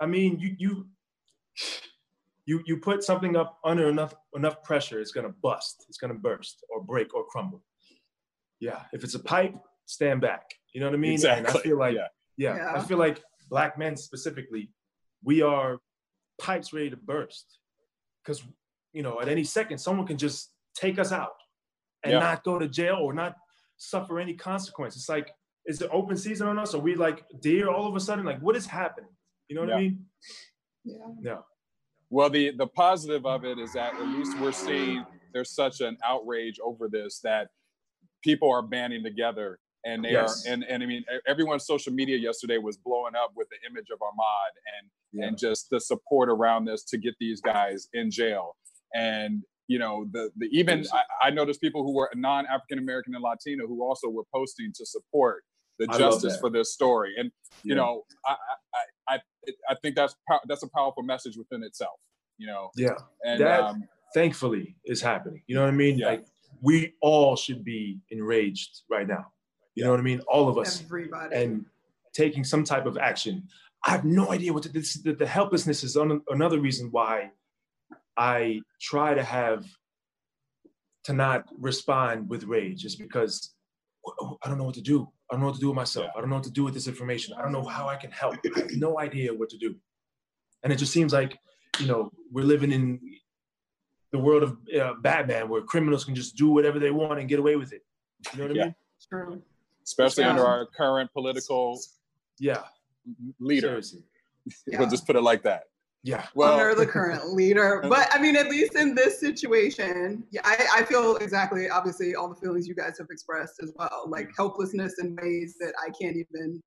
I 0.00 0.06
mean, 0.06 0.38
you 0.38 0.56
you 0.58 0.88
you 2.46 2.62
you 2.66 2.78
put 2.78 3.02
something 3.02 3.36
up 3.36 3.58
under 3.64 3.88
enough 3.88 4.14
enough 4.34 4.62
pressure, 4.62 5.00
it's 5.00 5.12
gonna 5.12 5.34
bust, 5.42 5.84
it's 5.88 5.98
gonna 5.98 6.14
burst 6.14 6.64
or 6.70 6.82
break 6.82 7.14
or 7.14 7.24
crumble. 7.26 7.62
Yeah, 8.60 8.84
if 8.92 9.04
it's 9.04 9.14
a 9.14 9.18
pipe, 9.22 9.54
stand 9.86 10.20
back. 10.20 10.44
You 10.72 10.80
know 10.80 10.86
what 10.86 10.94
I 10.94 10.98
mean? 10.98 11.14
And 11.20 11.28
I 11.28 11.38
Exactly. 11.38 11.60
feel 11.62 11.78
like 11.78 11.94
Yeah. 11.94 12.08
yeah, 12.36 12.56
Yeah. 12.56 12.74
I 12.74 12.80
feel 12.84 12.98
like 12.98 13.22
black 13.48 13.78
men 13.78 13.96
specifically, 13.96 14.72
we 15.22 15.42
are 15.42 15.80
pipes 16.38 16.72
ready 16.72 16.90
to 16.90 16.96
burst. 16.96 17.60
Because 18.22 18.42
you 18.92 19.02
know, 19.02 19.20
at 19.20 19.28
any 19.28 19.44
second, 19.44 19.78
someone 19.78 20.06
can 20.06 20.16
just 20.18 20.54
take 20.74 20.98
us 20.98 21.12
out 21.12 21.36
and 22.02 22.12
Yeah. 22.12 22.20
not 22.20 22.44
go 22.44 22.58
to 22.58 22.68
jail 22.68 22.96
or 22.96 23.12
not 23.12 23.36
suffer 23.76 24.18
any 24.20 24.34
consequence. 24.34 24.94
It's 24.96 25.08
like, 25.08 25.34
is 25.66 25.80
it 25.80 25.88
open 25.92 26.16
season 26.16 26.46
on 26.48 26.58
us? 26.58 26.74
Are 26.74 26.78
we 26.80 26.94
like 26.94 27.24
deer 27.40 27.68
all 27.70 27.88
of 27.88 27.96
a 27.96 28.00
sudden? 28.00 28.24
Like, 28.24 28.40
what 28.40 28.56
is 28.56 28.66
happening? 28.66 29.10
You 29.48 29.56
know 29.56 29.62
what 29.62 29.72
I 29.74 29.80
mean? 29.80 30.04
Yeah. 30.84 30.96
Yeah. 31.22 31.36
Well, 32.10 32.30
the 32.30 32.52
the 32.56 32.66
positive 32.66 33.24
of 33.26 33.44
it 33.44 33.58
is 33.58 33.72
that 33.72 33.94
at 33.94 34.06
least 34.08 34.38
we're 34.38 34.52
seeing 34.52 35.04
there's 35.32 35.50
such 35.50 35.80
an 35.80 35.96
outrage 36.04 36.58
over 36.62 36.88
this 36.88 37.20
that 37.24 37.48
people 38.22 38.50
are 38.50 38.62
banding 38.62 39.02
together 39.02 39.58
and 39.84 40.04
they 40.04 40.12
Yes. 40.12 40.46
are 40.46 40.52
and 40.52 40.64
and 40.64 40.82
I 40.82 40.86
mean 40.86 41.04
everyone's 41.26 41.66
social 41.66 41.92
media 41.92 42.16
yesterday 42.16 42.58
was 42.58 42.76
blowing 42.76 43.14
up 43.16 43.32
with 43.34 43.48
the 43.50 43.56
image 43.68 43.88
of 43.92 43.98
Ahmaud 43.98 44.52
and 44.78 44.90
Yeah. 45.12 45.26
and 45.28 45.38
just 45.38 45.70
the 45.70 45.80
support 45.80 46.28
around 46.28 46.66
this 46.66 46.84
to 46.84 46.98
get 46.98 47.14
these 47.18 47.40
guys 47.40 47.88
in 47.92 48.10
jail 48.10 48.56
and 48.94 49.42
you 49.66 49.78
know 49.78 50.06
the 50.12 50.30
the 50.36 50.46
even 50.52 50.84
I, 50.92 51.28
I 51.28 51.30
noticed 51.30 51.60
people 51.60 51.82
who 51.82 51.92
were 51.94 52.10
non-African 52.14 52.78
American 52.78 53.14
and 53.14 53.22
Latino 53.24 53.66
who 53.66 53.82
also 53.82 54.08
were 54.08 54.24
posting 54.32 54.72
to 54.74 54.86
support 54.86 55.44
the 55.78 55.86
I 55.90 55.98
justice 55.98 56.36
for 56.40 56.50
this 56.50 56.72
story 56.72 57.14
and 57.18 57.30
you 57.62 57.74
Yeah. 57.74 57.82
know 57.82 58.02
I 58.26 58.32
I 58.32 58.34
I 59.08 59.14
I, 59.16 59.52
I 59.70 59.74
think 59.82 59.96
that's 59.96 60.14
pow- 60.28 60.40
that's 60.48 60.62
a 60.62 60.68
powerful 60.68 61.02
message 61.02 61.36
within 61.36 61.62
itself 61.62 61.98
you 62.38 62.46
know 62.46 62.70
Yeah. 62.76 62.94
and 63.24 63.40
That- 63.40 63.60
um, 63.60 63.88
Thankfully, 64.14 64.76
is 64.84 65.02
happening. 65.02 65.42
You 65.48 65.56
know 65.56 65.62
what 65.62 65.70
I 65.70 65.72
mean? 65.72 65.98
Yeah. 65.98 66.06
Like 66.06 66.26
we 66.62 66.94
all 67.02 67.34
should 67.34 67.64
be 67.64 67.98
enraged 68.10 68.82
right 68.88 69.08
now. 69.08 69.32
You 69.74 69.82
know 69.82 69.90
what 69.90 69.98
I 69.98 70.04
mean? 70.04 70.20
All 70.28 70.48
of 70.48 70.56
us. 70.56 70.80
Everybody. 70.84 71.34
And 71.34 71.66
taking 72.14 72.44
some 72.44 72.62
type 72.62 72.86
of 72.86 72.96
action. 72.96 73.48
I 73.84 73.90
have 73.90 74.04
no 74.04 74.30
idea 74.30 74.52
what 74.52 74.62
to, 74.62 74.68
this, 74.68 74.94
the, 75.02 75.14
the 75.14 75.26
helplessness 75.26 75.82
is 75.82 75.96
on, 75.96 76.22
another 76.28 76.60
reason 76.60 76.90
why 76.92 77.32
I 78.16 78.60
try 78.80 79.14
to 79.14 79.22
have 79.24 79.66
to 81.06 81.12
not 81.12 81.46
respond 81.58 82.28
with 82.28 82.44
rage 82.44 82.84
is 82.84 82.94
because 82.94 83.52
I 84.44 84.48
don't 84.48 84.58
know 84.58 84.64
what 84.64 84.76
to 84.76 84.80
do. 84.80 85.08
I 85.30 85.34
don't 85.34 85.40
know 85.40 85.46
what 85.46 85.54
to 85.54 85.60
do 85.60 85.68
with 85.68 85.76
myself. 85.76 86.10
I 86.16 86.20
don't 86.20 86.28
know 86.30 86.36
what 86.36 86.44
to 86.44 86.50
do 86.50 86.64
with 86.64 86.74
this 86.74 86.86
information. 86.86 87.34
I 87.38 87.42
don't 87.42 87.52
know 87.52 87.64
how 87.64 87.88
I 87.88 87.96
can 87.96 88.10
help. 88.10 88.36
I 88.54 88.58
have 88.60 88.70
no 88.72 88.98
idea 89.00 89.32
what 89.32 89.48
to 89.50 89.58
do. 89.58 89.74
And 90.62 90.72
it 90.72 90.76
just 90.76 90.92
seems 90.92 91.12
like, 91.12 91.38
you 91.80 91.86
know, 91.86 92.10
we're 92.30 92.44
living 92.44 92.72
in 92.72 93.00
the 94.12 94.18
world 94.18 94.42
of 94.42 94.56
uh, 94.80 94.94
Batman 95.00 95.48
where 95.48 95.62
criminals 95.62 96.04
can 96.04 96.14
just 96.14 96.36
do 96.36 96.48
whatever 96.50 96.78
they 96.78 96.90
want 96.90 97.18
and 97.20 97.28
get 97.28 97.38
away 97.38 97.56
with 97.56 97.72
it. 97.72 97.82
You 98.32 98.38
know 98.40 98.46
what 98.48 98.56
Yeah. 98.56 98.62
I 98.62 98.66
mean? 98.66 98.74
True. 99.08 99.42
Especially 99.82 100.24
Yeah. 100.24 100.30
under 100.30 100.46
our 100.46 100.66
current 100.66 101.10
political 101.12 101.80
Yeah. 102.38 102.62
leader. 103.40 103.68
Seriously. 103.68 104.02
Yeah. 104.66 104.78
We'll 104.78 104.90
just 104.90 105.06
put 105.06 105.16
it 105.16 105.22
like 105.22 105.42
that. 105.44 105.64
Yeah. 106.04 106.26
Well, 106.34 106.60
under 106.60 106.74
the 106.74 106.86
current 106.86 107.32
leader. 107.32 107.82
But 107.88 108.08
I 108.12 108.20
mean, 108.20 108.36
at 108.36 108.50
least 108.50 108.76
in 108.76 108.94
this 108.94 109.18
situation, 109.18 110.22
yeah, 110.30 110.42
I, 110.44 110.66
I 110.76 110.84
feel 110.84 111.16
exactly, 111.16 111.68
obviously, 111.70 112.14
all 112.14 112.28
the 112.28 112.34
feelings 112.34 112.68
you 112.68 112.74
guys 112.74 112.98
have 112.98 113.08
expressed 113.10 113.54
as 113.62 113.72
well, 113.76 114.04
like 114.06 114.30
helplessness 114.36 114.98
in 115.00 115.16
ways 115.16 115.56
that 115.60 115.72
I 115.82 115.88
can't 115.98 116.16
even 116.16 116.60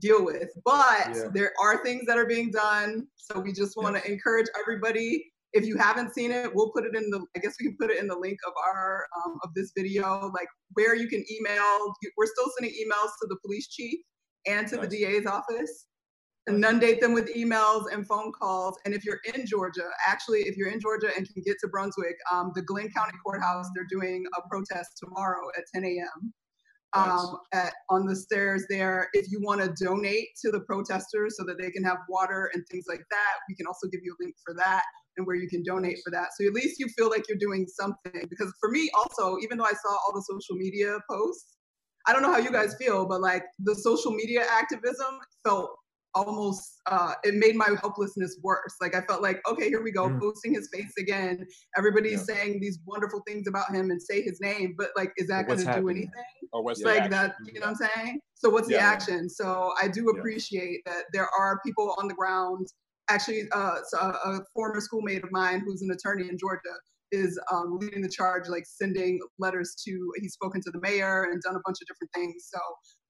deal 0.00 0.24
with. 0.24 0.48
But 0.64 1.08
Yeah. 1.08 1.28
there 1.34 1.52
are 1.60 1.82
things 1.82 2.06
that 2.06 2.16
are 2.18 2.24
being 2.26 2.52
done. 2.52 3.08
So 3.16 3.40
we 3.40 3.52
just 3.52 3.76
want 3.76 3.96
to 3.96 4.10
encourage 4.10 4.46
everybody. 4.60 5.24
If 5.54 5.66
you 5.66 5.76
haven't 5.76 6.14
seen 6.14 6.30
it, 6.30 6.54
we'll 6.54 6.70
put 6.70 6.84
it 6.84 6.94
in 6.94 7.10
the. 7.10 7.24
I 7.36 7.40
guess 7.40 7.56
we 7.60 7.66
can 7.66 7.76
put 7.80 7.90
it 7.90 7.98
in 7.98 8.06
the 8.06 8.16
link 8.16 8.38
of 8.46 8.52
our 8.64 9.06
um, 9.26 9.38
of 9.42 9.50
this 9.54 9.72
video, 9.76 10.30
like 10.32 10.48
where 10.74 10.94
you 10.94 11.08
can 11.08 11.24
email. 11.30 11.92
We're 12.16 12.26
still 12.26 12.50
sending 12.58 12.74
emails 12.76 13.10
to 13.22 13.26
the 13.28 13.36
police 13.44 13.66
chief 13.68 13.98
and 14.46 14.68
to 14.68 14.76
the 14.76 14.86
DA's 14.86 15.26
office 15.26 15.86
inundate 16.48 17.00
them 17.00 17.12
with 17.12 17.34
emails 17.34 17.84
and 17.92 18.06
phone 18.06 18.32
calls. 18.32 18.76
And 18.84 18.94
if 18.94 19.04
you're 19.04 19.20
in 19.34 19.46
Georgia, 19.46 19.88
actually, 20.06 20.40
if 20.40 20.56
you're 20.56 20.68
in 20.68 20.80
Georgia 20.80 21.08
and 21.16 21.26
can 21.32 21.42
get 21.44 21.56
to 21.60 21.68
Brunswick, 21.68 22.16
um, 22.32 22.52
the 22.54 22.62
Glynn 22.62 22.90
County 22.90 23.14
Courthouse, 23.24 23.66
they're 23.74 23.86
doing 23.88 24.24
a 24.36 24.48
protest 24.48 24.90
tomorrow 25.02 25.48
at 25.56 25.64
10 25.74 25.84
a.m. 25.84 26.32
Um, 26.92 27.38
at, 27.52 27.72
on 27.90 28.06
the 28.06 28.14
stairs 28.14 28.66
there. 28.70 29.08
If 29.14 29.26
you 29.28 29.40
want 29.42 29.60
to 29.62 29.84
donate 29.84 30.28
to 30.44 30.52
the 30.52 30.60
protesters 30.60 31.36
so 31.36 31.44
that 31.44 31.58
they 31.58 31.70
can 31.70 31.82
have 31.82 31.96
water 32.08 32.50
and 32.54 32.62
things 32.70 32.84
like 32.88 33.02
that, 33.10 33.34
we 33.48 33.56
can 33.56 33.66
also 33.66 33.88
give 33.88 34.00
you 34.04 34.14
a 34.14 34.22
link 34.22 34.36
for 34.44 34.54
that 34.54 34.84
and 35.16 35.26
where 35.26 35.34
you 35.34 35.48
can 35.48 35.62
donate 35.64 35.98
for 36.04 36.10
that. 36.12 36.28
So 36.38 36.46
at 36.46 36.52
least 36.52 36.78
you 36.78 36.86
feel 36.96 37.10
like 37.10 37.24
you're 37.28 37.38
doing 37.38 37.66
something. 37.66 38.26
Because 38.28 38.52
for 38.60 38.70
me, 38.70 38.90
also, 38.96 39.38
even 39.42 39.58
though 39.58 39.64
I 39.64 39.72
saw 39.72 39.90
all 39.90 40.12
the 40.14 40.22
social 40.22 40.56
media 40.56 40.98
posts, 41.10 41.56
I 42.06 42.12
don't 42.12 42.22
know 42.22 42.32
how 42.32 42.38
you 42.38 42.52
guys 42.52 42.76
feel, 42.78 43.06
but 43.08 43.20
like 43.20 43.44
the 43.58 43.74
social 43.74 44.12
media 44.12 44.44
activism 44.48 45.18
felt 45.44 45.70
almost 46.14 46.80
uh 46.86 47.14
it 47.24 47.34
made 47.34 47.56
my 47.56 47.70
helplessness 47.80 48.38
worse. 48.42 48.74
Like 48.80 48.94
i 48.94 49.00
felt 49.02 49.22
like 49.22 49.40
okay 49.48 49.68
here 49.68 49.82
we 49.82 49.92
go 49.92 50.10
Mm. 50.10 50.20
posting 50.20 50.54
his 50.54 50.68
face 50.72 50.92
again. 50.98 51.46
Everybody's 51.76 52.24
Yeah. 52.28 52.34
saying 52.34 52.60
these 52.60 52.78
wonderful 52.86 53.22
things 53.26 53.46
about 53.48 53.70
him 53.74 53.90
and 53.90 54.00
say 54.02 54.22
his 54.22 54.40
name 54.40 54.74
but 54.78 54.90
like 54.96 55.12
is 55.16 55.28
that 55.28 55.46
going 55.46 55.58
to 55.58 55.72
do 55.72 55.88
anything? 55.88 56.08
Or 56.52 56.62
what's 56.62 56.82
like 56.82 56.98
action? 56.98 57.10
that 57.10 57.34
you 57.52 57.60
know 57.60 57.66
what 57.66 57.80
i'm 57.82 57.88
saying? 57.96 58.20
So 58.34 58.50
what's 58.50 58.68
the 58.68 58.78
action? 58.78 59.28
So 59.28 59.72
i 59.82 59.88
do 59.88 60.04
Yeah. 60.10 60.18
appreciate 60.18 60.80
that 60.86 61.04
there 61.12 61.28
are 61.38 61.60
people 61.64 61.94
on 61.98 62.08
the 62.08 62.14
ground. 62.14 62.66
Actually 63.10 63.42
uh 63.54 63.76
a, 64.00 64.06
a 64.06 64.40
former 64.54 64.80
schoolmate 64.80 65.24
of 65.24 65.30
mine 65.32 65.60
who's 65.64 65.82
an 65.82 65.90
attorney 65.90 66.28
in 66.28 66.38
georgia 66.38 66.74
is 67.14 67.38
um, 67.52 67.78
leading 67.80 68.02
the 68.02 68.08
charge 68.08 68.48
like 68.48 68.64
sending 68.66 69.18
letters 69.38 69.74
to 69.84 69.92
he's 70.20 70.34
spoken 70.34 70.60
to 70.60 70.70
the 70.70 70.80
mayor 70.80 71.24
and 71.30 71.40
done 71.42 71.54
a 71.56 71.60
bunch 71.64 71.78
of 71.80 71.86
different 71.88 72.10
things 72.14 72.48
so 72.52 72.58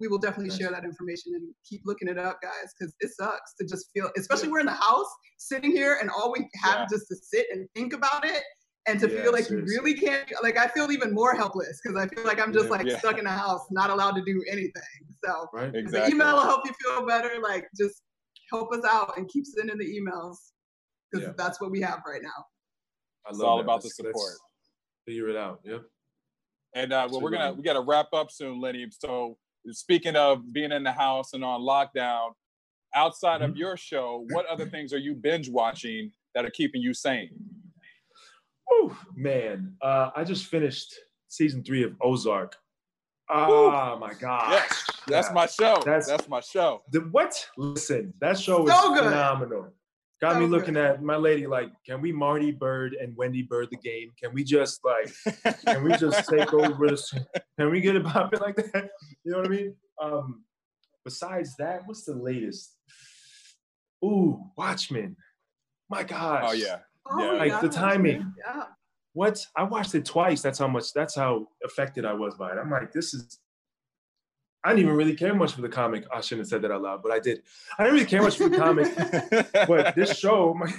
we 0.00 0.06
will 0.08 0.18
definitely 0.18 0.50
Nice. 0.50 0.58
share 0.58 0.70
that 0.70 0.84
information 0.84 1.32
and 1.34 1.54
keep 1.68 1.80
looking 1.84 2.08
it 2.08 2.18
up 2.18 2.36
guys 2.42 2.68
because 2.78 2.94
it 3.00 3.10
sucks 3.18 3.54
to 3.60 3.66
just 3.66 3.86
feel 3.94 4.10
especially 4.16 4.48
we're 4.48 4.60
in 4.60 4.66
the 4.66 4.72
house 4.72 5.10
sitting 5.38 5.72
here 5.72 5.98
and 6.00 6.10
all 6.10 6.32
we 6.36 6.46
have 6.62 6.80
Yeah. 6.80 6.86
just 6.90 7.08
to 7.08 7.16
sit 7.16 7.46
and 7.52 7.66
think 7.74 7.92
about 7.94 8.24
it 8.24 8.42
and 8.86 9.00
to 9.00 9.08
Yeah, 9.10 9.22
feel 9.22 9.32
like 9.32 9.44
seriously. 9.46 9.74
you 9.74 9.80
really 9.80 9.94
can't 9.98 10.30
like 10.42 10.58
i 10.58 10.66
feel 10.68 10.90
even 10.92 11.12
more 11.14 11.34
helpless 11.34 11.80
because 11.82 11.96
i 11.98 12.06
feel 12.14 12.24
like 12.24 12.40
i'm 12.40 12.52
just 12.52 12.66
Yeah. 12.66 12.70
like 12.76 12.86
Yeah. 12.86 12.98
stuck 12.98 13.18
in 13.18 13.26
a 13.26 13.30
house 13.44 13.62
not 13.70 13.88
allowed 13.90 14.12
to 14.16 14.22
do 14.24 14.42
anything 14.50 15.00
so 15.24 15.46
Right? 15.54 15.74
Exactly. 15.74 16.10
the 16.10 16.14
email 16.16 16.34
will 16.36 16.42
help 16.52 16.62
you 16.66 16.72
feel 16.84 17.06
better 17.06 17.30
like 17.42 17.66
just 17.78 18.02
help 18.50 18.72
us 18.74 18.84
out 18.84 19.16
and 19.16 19.28
keep 19.28 19.44
sending 19.46 19.78
the 19.78 19.86
emails 19.98 20.36
because 21.10 21.26
Yeah. 21.28 21.32
that's 21.38 21.60
what 21.60 21.70
we 21.70 21.80
have 21.80 22.00
right 22.06 22.22
now 22.22 22.44
It's 23.28 23.38
love 23.38 23.48
all 23.48 23.56
that. 23.58 23.64
about 23.64 23.82
the 23.82 23.86
Let's- 23.88 24.00
let's 24.00 24.18
support. 24.22 24.32
Figure 25.06 25.28
it 25.28 25.36
out. 25.36 25.60
Yeah. 25.64 25.78
And 26.74 26.92
uh, 26.92 27.08
well, 27.10 27.20
we're 27.20 27.30
gonna 27.30 27.52
we 27.52 27.62
got 27.62 27.74
to 27.74 27.80
wrap 27.82 28.08
up 28.12 28.30
soon, 28.30 28.60
Lenny. 28.60 28.86
So 28.90 29.38
speaking 29.70 30.16
of 30.16 30.52
being 30.52 30.72
in 30.72 30.82
the 30.82 30.92
house 30.92 31.32
and 31.34 31.44
on 31.44 31.60
lockdown, 31.60 32.30
outside 32.94 33.42
of 33.42 33.52
Mhm. 33.52 33.58
your 33.58 33.76
show, 33.76 34.26
what 34.30 34.46
other 34.46 34.66
things 34.68 34.92
are 34.92 34.98
you 34.98 35.14
binge 35.14 35.48
watching 35.48 36.10
that 36.34 36.44
are 36.44 36.50
keeping 36.50 36.80
you 36.82 36.92
sane? 36.94 37.30
Whew, 38.68 38.96
man, 39.14 39.76
uh, 39.82 40.10
I 40.16 40.24
just 40.24 40.46
finished 40.46 40.94
season 41.28 41.62
three 41.62 41.82
of 41.84 41.94
Ozark. 42.00 42.56
Oh 43.30 43.96
my 43.98 44.12
god! 44.14 44.50
Yes, 44.52 44.84
that's 45.06 45.32
my 45.32 45.46
show. 45.46 45.82
That's, 45.84 46.08
That's- 46.08 46.28
my 46.28 46.40
show. 46.40 46.82
The 46.92 47.00
what? 47.00 47.46
Listen, 47.56 48.12
that 48.20 48.38
show 48.38 48.66
is 48.66 48.74
So 48.74 48.94
good. 48.94 49.04
phenomenal. 49.04 49.72
Got 50.24 50.36
So 50.36 50.40
me 50.40 50.46
looking 50.46 50.78
at 50.78 51.02
my 51.02 51.16
lady 51.16 51.46
like, 51.46 51.70
can 51.84 52.00
we 52.00 52.10
Marty 52.10 52.50
Byrde 52.50 52.92
and 52.98 53.14
Wendy 53.14 53.46
Byrde 53.46 53.68
the 53.68 53.76
game? 53.76 54.10
Can 54.18 54.32
we 54.32 54.42
just 54.42 54.80
like, 54.82 55.12
can 55.66 55.84
we 55.84 55.94
just 55.98 56.26
take 56.30 56.50
over 56.54 56.88
this? 56.88 57.12
Can 57.58 57.70
we 57.70 57.82
get 57.82 57.94
it 57.94 58.06
popping 58.06 58.40
like 58.40 58.56
that? 58.56 58.88
You 59.22 59.32
know 59.32 59.38
what 59.40 59.46
I 59.46 59.50
mean? 59.50 59.74
Um, 60.02 60.44
besides 61.04 61.54
that, 61.58 61.82
what's 61.84 62.04
the 62.04 62.14
latest? 62.14 62.74
Ooh, 64.02 64.40
Watchmen. 64.56 65.14
My 65.90 66.02
gosh. 66.02 66.44
oh 66.46 66.52
yeah. 66.52 66.78
Oh, 67.06 67.34
Yeah. 67.34 67.38
Like 67.38 67.60
the 67.60 67.68
timing. 67.68 68.32
yeah 68.46 68.64
What? 69.12 69.44
I 69.54 69.64
watched 69.64 69.94
it 69.94 70.06
twice. 70.06 70.40
That's 70.40 70.58
how 70.58 70.68
much. 70.68 70.94
That's 70.94 71.14
how 71.14 71.48
affected 71.62 72.06
I 72.06 72.14
was 72.14 72.34
by 72.36 72.52
it. 72.52 72.58
I'm 72.58 72.70
like, 72.70 72.92
this 72.92 73.12
is. 73.12 73.40
I 74.64 74.70
didn't 74.70 74.84
even 74.84 74.96
really 74.96 75.14
care 75.14 75.34
much 75.34 75.52
for 75.52 75.60
the 75.60 75.68
comic. 75.68 76.04
I 76.12 76.20
shouldn't 76.22 76.46
have 76.46 76.48
said 76.48 76.62
that 76.62 76.72
out 76.72 76.82
loud, 76.82 77.02
but 77.02 77.12
I 77.12 77.20
did. 77.20 77.42
I 77.78 77.84
didn't 77.84 77.94
really 77.94 78.06
care 78.06 78.22
much 78.22 78.36
for 78.36 78.48
the 78.48 78.56
comic, 78.56 78.94
but 79.68 79.94
this 79.94 80.18
show, 80.18 80.54
my, 80.54 80.72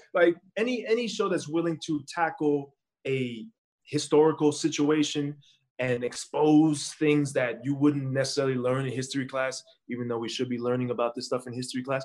like 0.14 0.36
any 0.56 0.86
any 0.86 1.08
show 1.08 1.28
that's 1.28 1.48
willing 1.48 1.78
to 1.86 2.02
tackle 2.08 2.74
a 3.06 3.46
historical 3.84 4.52
situation 4.52 5.36
and 5.80 6.04
expose 6.04 6.92
things 6.98 7.32
that 7.32 7.58
you 7.64 7.74
wouldn't 7.74 8.12
necessarily 8.12 8.54
learn 8.54 8.86
in 8.86 8.92
history 8.92 9.26
class, 9.26 9.62
even 9.88 10.06
though 10.06 10.18
we 10.18 10.28
should 10.28 10.48
be 10.48 10.58
learning 10.58 10.90
about 10.90 11.14
this 11.14 11.26
stuff 11.26 11.46
in 11.46 11.52
history 11.52 11.82
class. 11.82 12.04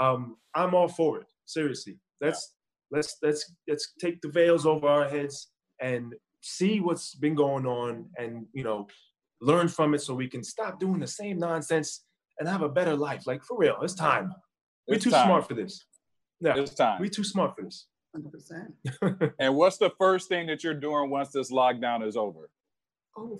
Um, 0.00 0.36
I'm 0.54 0.74
all 0.74 0.88
for 0.88 1.18
it. 1.18 1.26
Seriously, 1.44 1.98
let's 2.20 2.54
let's 2.90 3.16
let's 3.22 3.52
let's 3.68 3.92
take 4.00 4.20
the 4.22 4.28
veils 4.30 4.64
over 4.64 4.86
our 4.86 5.08
heads 5.08 5.48
and 5.80 6.14
see 6.40 6.80
what's 6.80 7.14
been 7.14 7.34
going 7.34 7.66
on, 7.66 8.08
and 8.16 8.46
you 8.54 8.64
know, 8.64 8.86
learn 9.40 9.68
from 9.68 9.94
it 9.94 10.00
so 10.00 10.14
we 10.14 10.28
can 10.28 10.42
stop 10.42 10.80
doing 10.80 11.00
the 11.00 11.06
same 11.06 11.38
nonsense 11.38 12.04
and 12.38 12.48
have 12.48 12.62
a 12.62 12.68
better 12.68 12.96
life. 12.96 13.26
Like 13.26 13.42
for 13.44 13.56
real, 13.58 13.76
it's 13.82 13.94
time. 13.94 14.32
We're 14.88 14.94
It's 14.96 15.04
too 15.04 15.10
time. 15.10 15.26
smart 15.26 15.48
for 15.48 15.54
this. 15.54 15.84
Yeah, 16.40 16.56
It's 16.56 16.74
time. 16.74 17.00
we're 17.00 17.08
too 17.08 17.24
smart 17.24 17.56
for 17.56 17.62
this. 17.62 17.86
100% 18.16 19.32
And 19.38 19.54
what's 19.56 19.76
the 19.78 19.90
first 19.98 20.28
thing 20.28 20.46
that 20.46 20.64
you're 20.64 20.74
doing 20.74 21.10
once 21.10 21.30
this 21.30 21.50
lockdown 21.52 22.06
is 22.06 22.16
over? 22.16 22.48
oh. 23.16 23.38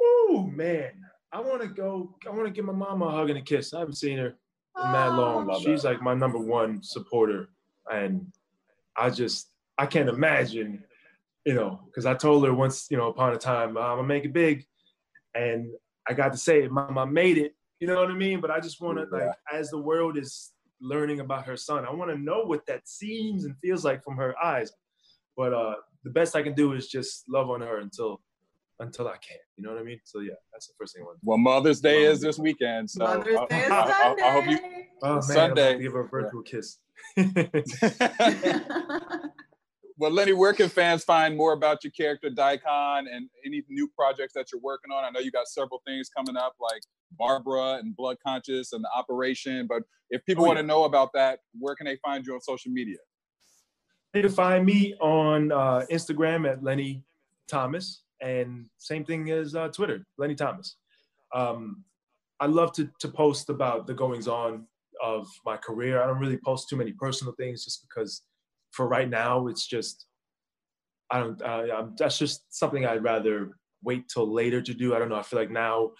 Oh 0.00 0.50
man, 0.54 0.92
I 1.32 1.40
want 1.40 1.62
to 1.62 1.68
go. 1.68 2.14
I 2.26 2.30
want 2.30 2.44
to 2.44 2.50
give 2.52 2.64
my 2.64 2.72
mama 2.72 3.06
a 3.06 3.10
hug 3.10 3.30
and 3.30 3.38
a 3.38 3.42
kiss. 3.42 3.74
I 3.74 3.80
haven't 3.80 3.96
seen 3.96 4.18
her 4.18 4.26
in 4.28 4.92
that 4.92 5.12
long. 5.14 5.46
love 5.46 5.62
She's 5.62 5.82
that. 5.82 5.88
like 5.94 6.02
my 6.02 6.14
number 6.14 6.38
one 6.38 6.82
supporter, 6.82 7.48
and 7.90 8.30
I 8.96 9.10
just 9.10 9.48
I 9.76 9.86
can't 9.86 10.08
imagine, 10.08 10.84
you 11.44 11.54
know, 11.54 11.80
because 11.86 12.06
I 12.06 12.14
told 12.14 12.44
her 12.46 12.54
once, 12.54 12.86
you 12.90 12.96
know, 12.96 13.08
upon 13.08 13.32
a 13.34 13.38
time, 13.38 13.70
I'm 13.70 13.96
gonna 13.96 14.02
make 14.04 14.24
it 14.24 14.32
big, 14.32 14.66
and 15.38 15.72
I 16.08 16.14
got 16.14 16.32
to 16.32 16.38
say, 16.38 16.66
Mom, 16.68 16.96
I 16.98 17.04
made 17.04 17.38
it. 17.38 17.54
You 17.80 17.86
know 17.86 17.96
what 18.02 18.10
I 18.10 18.14
mean? 18.14 18.40
But 18.40 18.50
I 18.50 18.58
just 18.60 18.80
want 18.80 18.98
to 18.98 19.06
Yeah. 19.12 19.18
like, 19.26 19.36
as 19.52 19.70
the 19.70 19.78
world 19.90 20.16
is 20.18 20.52
learning 20.80 21.20
about 21.20 21.44
her 21.46 21.56
son, 21.56 21.84
I 21.86 21.92
want 21.92 22.10
to 22.10 22.18
know 22.18 22.42
what 22.44 22.66
that 22.66 22.88
seems 22.88 23.44
and 23.44 23.54
feels 23.64 23.84
like 23.84 24.02
from 24.02 24.16
her 24.16 24.34
eyes. 24.42 24.72
But 25.36 25.52
uh, 25.52 25.74
the 26.04 26.10
best 26.10 26.34
I 26.34 26.42
can 26.42 26.54
do 26.54 26.72
is 26.72 26.88
just 26.88 27.28
love 27.28 27.50
on 27.50 27.60
her 27.60 27.78
until 27.78 28.20
until 28.80 29.06
I 29.08 29.16
can. 29.28 29.38
You 29.56 29.64
know 29.64 29.70
what 29.72 29.80
I 29.80 29.84
mean? 29.84 30.00
So 30.04 30.20
yeah, 30.20 30.34
that's 30.52 30.66
the 30.68 30.72
first 30.78 30.94
thing 30.94 31.02
I 31.02 31.06
want. 31.06 31.18
to 31.18 31.24
do. 31.24 31.28
Well, 31.28 31.38
Mother's 31.38 31.80
Day 31.80 32.04
is 32.04 32.20
this 32.20 32.38
weekend, 32.38 32.88
so 32.90 33.04
Mother's 33.04 33.36
I- 33.36 33.46
Day 33.46 33.62
is 33.64 33.70
I, 33.70 33.76
I- 33.76 34.16
I 34.28 34.32
hope 34.32 34.46
you. 34.46 34.56
Sunday. 34.56 34.88
Oh 35.02 35.06
man, 35.08 35.16
I'm 35.16 35.22
Sunday. 35.22 35.54
gonna 35.54 35.68
have 35.70 35.76
to 35.78 35.82
give 35.82 35.92
her 35.92 36.00
a 36.00 36.08
virtual 36.08 36.42
kiss. 36.42 36.78
well, 39.98 40.12
Lenny, 40.12 40.32
where 40.32 40.52
can 40.52 40.68
fans 40.68 41.02
find 41.02 41.36
more 41.36 41.52
about 41.52 41.82
your 41.82 41.90
character, 41.90 42.30
Daikon, 42.30 43.08
and 43.08 43.28
any 43.44 43.64
new 43.68 43.88
projects 43.88 44.32
that 44.34 44.52
you're 44.52 44.60
working 44.60 44.92
on? 44.92 45.04
I 45.04 45.10
know 45.10 45.18
you 45.18 45.32
got 45.32 45.48
several 45.48 45.82
things 45.84 46.08
coming 46.08 46.36
up, 46.36 46.54
like 46.60 46.82
Barbara 47.18 47.74
and 47.82 47.96
Blood 47.96 48.16
Conscious 48.24 48.72
and 48.72 48.84
the 48.84 48.88
Operation. 48.96 49.66
But 49.68 49.82
if 50.10 50.24
people 50.24 50.44
Oh, 50.44 50.46
want 50.46 50.58
to 50.58 50.62
yeah. 50.62 50.68
know 50.68 50.84
about 50.84 51.12
that, 51.14 51.40
where 51.58 51.74
can 51.74 51.86
they 51.86 51.96
find 51.96 52.24
you 52.24 52.34
on 52.34 52.40
social 52.40 52.70
media? 52.70 52.98
You 54.14 54.22
can 54.22 54.30
find 54.30 54.64
me 54.64 54.94
on 55.00 55.50
uh, 55.50 55.84
Instagram 55.90 56.48
at 56.48 56.62
Lenny 56.62 57.02
Thomas, 57.48 58.02
and 58.22 58.66
same 58.78 59.04
thing 59.04 59.30
as 59.30 59.54
uh, 59.56 59.68
Twitter, 59.68 60.06
Lenny 60.16 60.34
Thomas. 60.36 60.76
Um, 61.34 61.84
I 62.40 62.46
love 62.46 62.72
to 62.74 62.88
to 63.00 63.08
post 63.08 63.50
about 63.50 63.86
the 63.88 63.94
goings 63.94 64.28
on 64.28 64.66
of 65.02 65.26
my 65.44 65.56
career. 65.56 66.00
I 66.02 66.06
don't 66.06 66.18
really 66.18 66.38
post 66.38 66.68
too 66.68 66.76
many 66.76 66.92
personal 66.92 67.34
things 67.34 67.64
just 67.64 67.86
because 67.88 68.22
for 68.70 68.86
right 68.88 69.08
now 69.08 69.46
it's 69.46 69.66
just 69.66 70.06
I 71.10 71.20
don't. 71.20 71.40
Uh, 71.40 71.86
that's 71.96 72.18
just 72.18 72.44
something 72.50 72.84
I'd 72.84 73.02
rather 73.02 73.56
wait 73.82 74.08
till 74.08 74.30
later 74.30 74.60
to 74.60 74.74
do. 74.74 74.94
I 74.94 74.98
don't 74.98 75.08
know. 75.08 75.16
I 75.16 75.22
feel 75.22 75.38
like 75.38 75.50
now, 75.50 75.92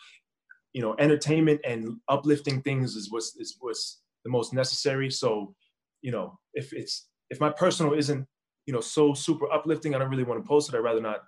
you 0.72 0.82
know, 0.82 0.94
entertainment 0.98 1.60
and 1.64 1.96
uplifting 2.08 2.60
things 2.62 2.94
is 2.94 3.10
what's 3.10 3.34
is 3.36 3.56
what's 3.60 4.02
the 4.24 4.30
most 4.30 4.52
necessary. 4.52 5.10
So, 5.10 5.54
you 6.02 6.12
know, 6.12 6.38
if 6.52 6.72
it's 6.72 7.08
if 7.30 7.40
my 7.40 7.50
personal 7.50 7.94
isn't 7.94 8.26
you 8.66 8.74
know 8.74 8.80
so 8.80 9.14
super 9.14 9.50
uplifting, 9.50 9.94
I 9.94 9.98
don't 9.98 10.10
really 10.10 10.24
want 10.24 10.42
to 10.42 10.48
post 10.48 10.68
it. 10.68 10.76
I'd 10.76 10.80
rather 10.80 11.00
not 11.00 11.20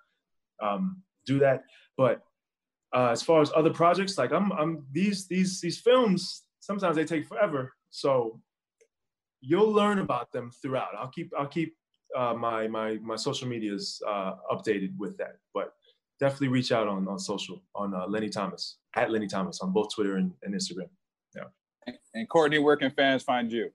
um, 0.62 1.02
do 1.26 1.38
that. 1.38 1.62
But 1.96 2.22
uh, 2.94 3.08
as 3.08 3.22
far 3.22 3.40
as 3.40 3.50
other 3.56 3.72
projects, 3.72 4.18
like 4.18 4.32
I'm, 4.32 4.52
I'm 4.52 4.84
these 4.92 5.26
these 5.26 5.60
these 5.60 5.80
films 5.80 6.42
sometimes 6.60 6.96
they 6.96 7.04
take 7.04 7.26
forever. 7.26 7.72
So 7.88 8.40
you'll 9.40 9.72
learn 9.72 9.98
about 9.98 10.32
them 10.32 10.50
throughout. 10.50 10.90
I'll 10.98 11.08
keep 11.08 11.32
I'll 11.38 11.46
keep 11.46 11.76
uh, 12.16 12.34
my 12.34 12.68
my 12.68 12.98
my 13.02 13.16
social 13.16 13.48
medias 13.48 14.00
uh, 14.06 14.34
updated 14.50 14.96
with 14.98 15.16
that. 15.18 15.36
But 15.54 15.72
definitely 16.18 16.48
reach 16.48 16.72
out 16.72 16.86
on 16.86 17.08
on 17.08 17.18
social 17.18 17.62
on 17.74 17.94
uh, 17.94 18.06
Lenny 18.06 18.28
Thomas 18.28 18.78
at 18.96 19.10
Lenny 19.10 19.26
Thomas 19.26 19.60
on 19.60 19.72
both 19.72 19.94
Twitter 19.94 20.16
and, 20.16 20.32
and 20.42 20.54
Instagram. 20.54 20.88
Yeah. 21.34 21.44
And 22.14 22.28
Courtney, 22.28 22.58
where 22.58 22.76
can 22.76 22.90
fans 22.90 23.22
find 23.22 23.50
you? 23.50 23.70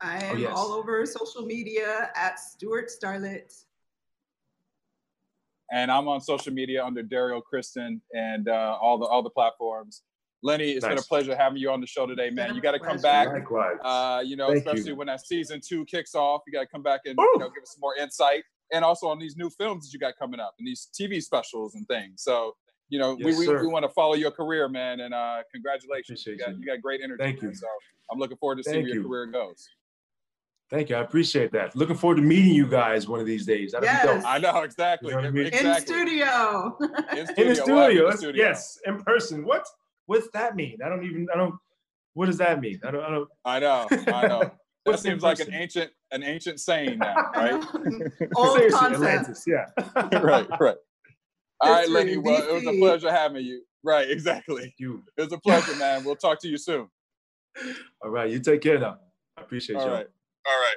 I 0.00 0.18
oh, 0.18 0.26
am 0.26 0.36
oh, 0.36 0.38
yes. 0.38 0.52
all 0.54 0.72
over 0.72 1.04
social 1.06 1.42
media 1.42 2.10
at 2.14 2.38
Stuart 2.38 2.90
Starlet. 2.90 3.52
And 5.72 5.90
I'm 5.90 6.06
on 6.06 6.20
social 6.20 6.52
media 6.52 6.84
under 6.84 7.02
Daryl 7.02 7.42
Kristen 7.42 8.00
and 8.12 8.48
uh, 8.48 8.78
all 8.80 8.98
the 8.98 9.06
all 9.06 9.22
the 9.22 9.30
platforms. 9.30 10.02
Lenny, 10.46 10.70
it's 10.70 10.84
nice. 10.84 10.90
been 10.90 10.98
a 10.98 11.02
pleasure 11.02 11.36
having 11.36 11.58
you 11.58 11.70
on 11.72 11.80
the 11.80 11.88
show 11.88 12.06
today, 12.06 12.30
man. 12.30 12.54
You 12.54 12.60
got 12.60 12.72
to 12.72 12.78
come 12.78 13.00
back. 13.00 13.28
Likewise. 13.28 13.78
Uh, 13.82 14.22
you 14.24 14.36
know, 14.36 14.46
Thank 14.46 14.58
especially 14.58 14.90
you. 14.90 14.96
when 14.96 15.08
that 15.08 15.26
season 15.26 15.60
two 15.60 15.84
kicks 15.86 16.14
off, 16.14 16.42
you 16.46 16.52
got 16.52 16.60
to 16.60 16.68
come 16.68 16.82
back 16.82 17.00
and 17.04 17.16
you 17.18 17.38
know, 17.38 17.48
give 17.48 17.62
us 17.62 17.74
some 17.74 17.80
more 17.80 17.96
insight, 17.96 18.44
and 18.72 18.84
also 18.84 19.08
on 19.08 19.18
these 19.18 19.36
new 19.36 19.50
films 19.50 19.86
that 19.86 19.92
you 19.92 19.98
got 19.98 20.14
coming 20.16 20.38
up 20.38 20.54
and 20.58 20.66
these 20.66 20.88
TV 20.98 21.20
specials 21.20 21.74
and 21.74 21.84
things. 21.88 22.22
So, 22.22 22.54
you 22.88 23.00
know, 23.00 23.16
yes, 23.18 23.36
we, 23.36 23.48
we, 23.48 23.56
we 23.56 23.66
want 23.66 23.84
to 23.84 23.88
follow 23.88 24.14
your 24.14 24.30
career, 24.30 24.68
man, 24.68 25.00
and 25.00 25.12
uh, 25.12 25.38
congratulations. 25.52 26.24
You 26.24 26.38
got, 26.38 26.50
you. 26.50 26.58
you 26.60 26.66
got, 26.66 26.80
great 26.80 27.00
energy. 27.02 27.22
Thank 27.22 27.42
you. 27.42 27.52
So 27.52 27.66
I'm 28.12 28.20
looking 28.20 28.36
forward 28.36 28.58
to 28.58 28.62
seeing 28.62 28.84
where 28.84 28.94
your 28.94 29.02
career 29.02 29.26
goes. 29.26 29.68
Thank 30.70 30.90
you. 30.90 30.96
I 30.96 31.00
appreciate 31.00 31.52
that. 31.52 31.74
Looking 31.74 31.96
forward 31.96 32.16
to 32.16 32.22
meeting 32.22 32.52
you 32.52 32.66
guys 32.68 33.08
one 33.08 33.18
of 33.18 33.26
these 33.26 33.46
days. 33.46 33.72
That'd 33.72 33.88
yes. 33.88 34.24
I 34.26 34.38
know 34.38 34.62
exactly. 34.62 35.10
You 35.10 35.20
know 35.20 35.28
I 35.28 35.30
mean? 35.30 35.46
exactly. 35.46 35.72
In 35.72 36.06
studio. 36.06 36.76
In 37.16 37.26
studio. 37.26 37.42
In 37.42 37.48
the 37.48 37.54
studio. 37.54 38.04
In 38.04 38.10
the 38.10 38.16
studio. 38.16 38.44
Yes, 38.44 38.78
in 38.84 39.02
person. 39.02 39.44
What? 39.44 39.66
What's 40.06 40.28
that 40.32 40.56
mean? 40.56 40.78
I 40.84 40.88
don't 40.88 41.04
even. 41.04 41.26
I 41.32 41.36
don't. 41.36 41.54
What 42.14 42.26
does 42.26 42.38
that 42.38 42.60
mean? 42.60 42.80
I 42.84 42.90
don't. 42.90 43.02
I 43.02 43.10
don't. 43.10 43.28
I 43.44 43.60
know. 43.60 43.88
I 44.12 44.26
know. 44.26 44.50
that 44.86 44.98
seems 45.00 45.22
like 45.22 45.40
an 45.40 45.52
ancient 45.52 45.90
an 46.12 46.22
ancient 46.22 46.60
saying 46.60 46.98
now, 46.98 47.14
right? 47.34 47.52
Old 48.36 48.60
concept. 48.72 48.94
Atlantis, 48.94 49.44
yeah. 49.46 49.66
right. 50.20 50.46
Right. 50.60 50.76
All 51.60 51.72
right, 51.72 51.88
Lenny. 51.88 52.16
Well, 52.16 52.42
it 52.42 52.52
was 52.52 52.66
a 52.66 52.78
pleasure 52.78 53.10
having 53.10 53.44
you. 53.44 53.62
Right. 53.82 54.10
Exactly. 54.10 54.74
You. 54.78 55.02
It 55.16 55.22
was 55.22 55.32
a 55.32 55.38
pleasure, 55.38 55.74
man. 55.76 56.04
We'll 56.04 56.16
talk 56.16 56.40
to 56.40 56.48
you 56.48 56.58
soon. 56.58 56.88
All 58.02 58.10
right. 58.10 58.30
You 58.30 58.40
take 58.40 58.60
care 58.60 58.78
now. 58.78 58.98
I 59.36 59.42
appreciate 59.42 59.76
you. 59.76 59.82
All 59.82 59.88
right. 59.88 60.06
All 60.46 60.60
right. 60.60 60.76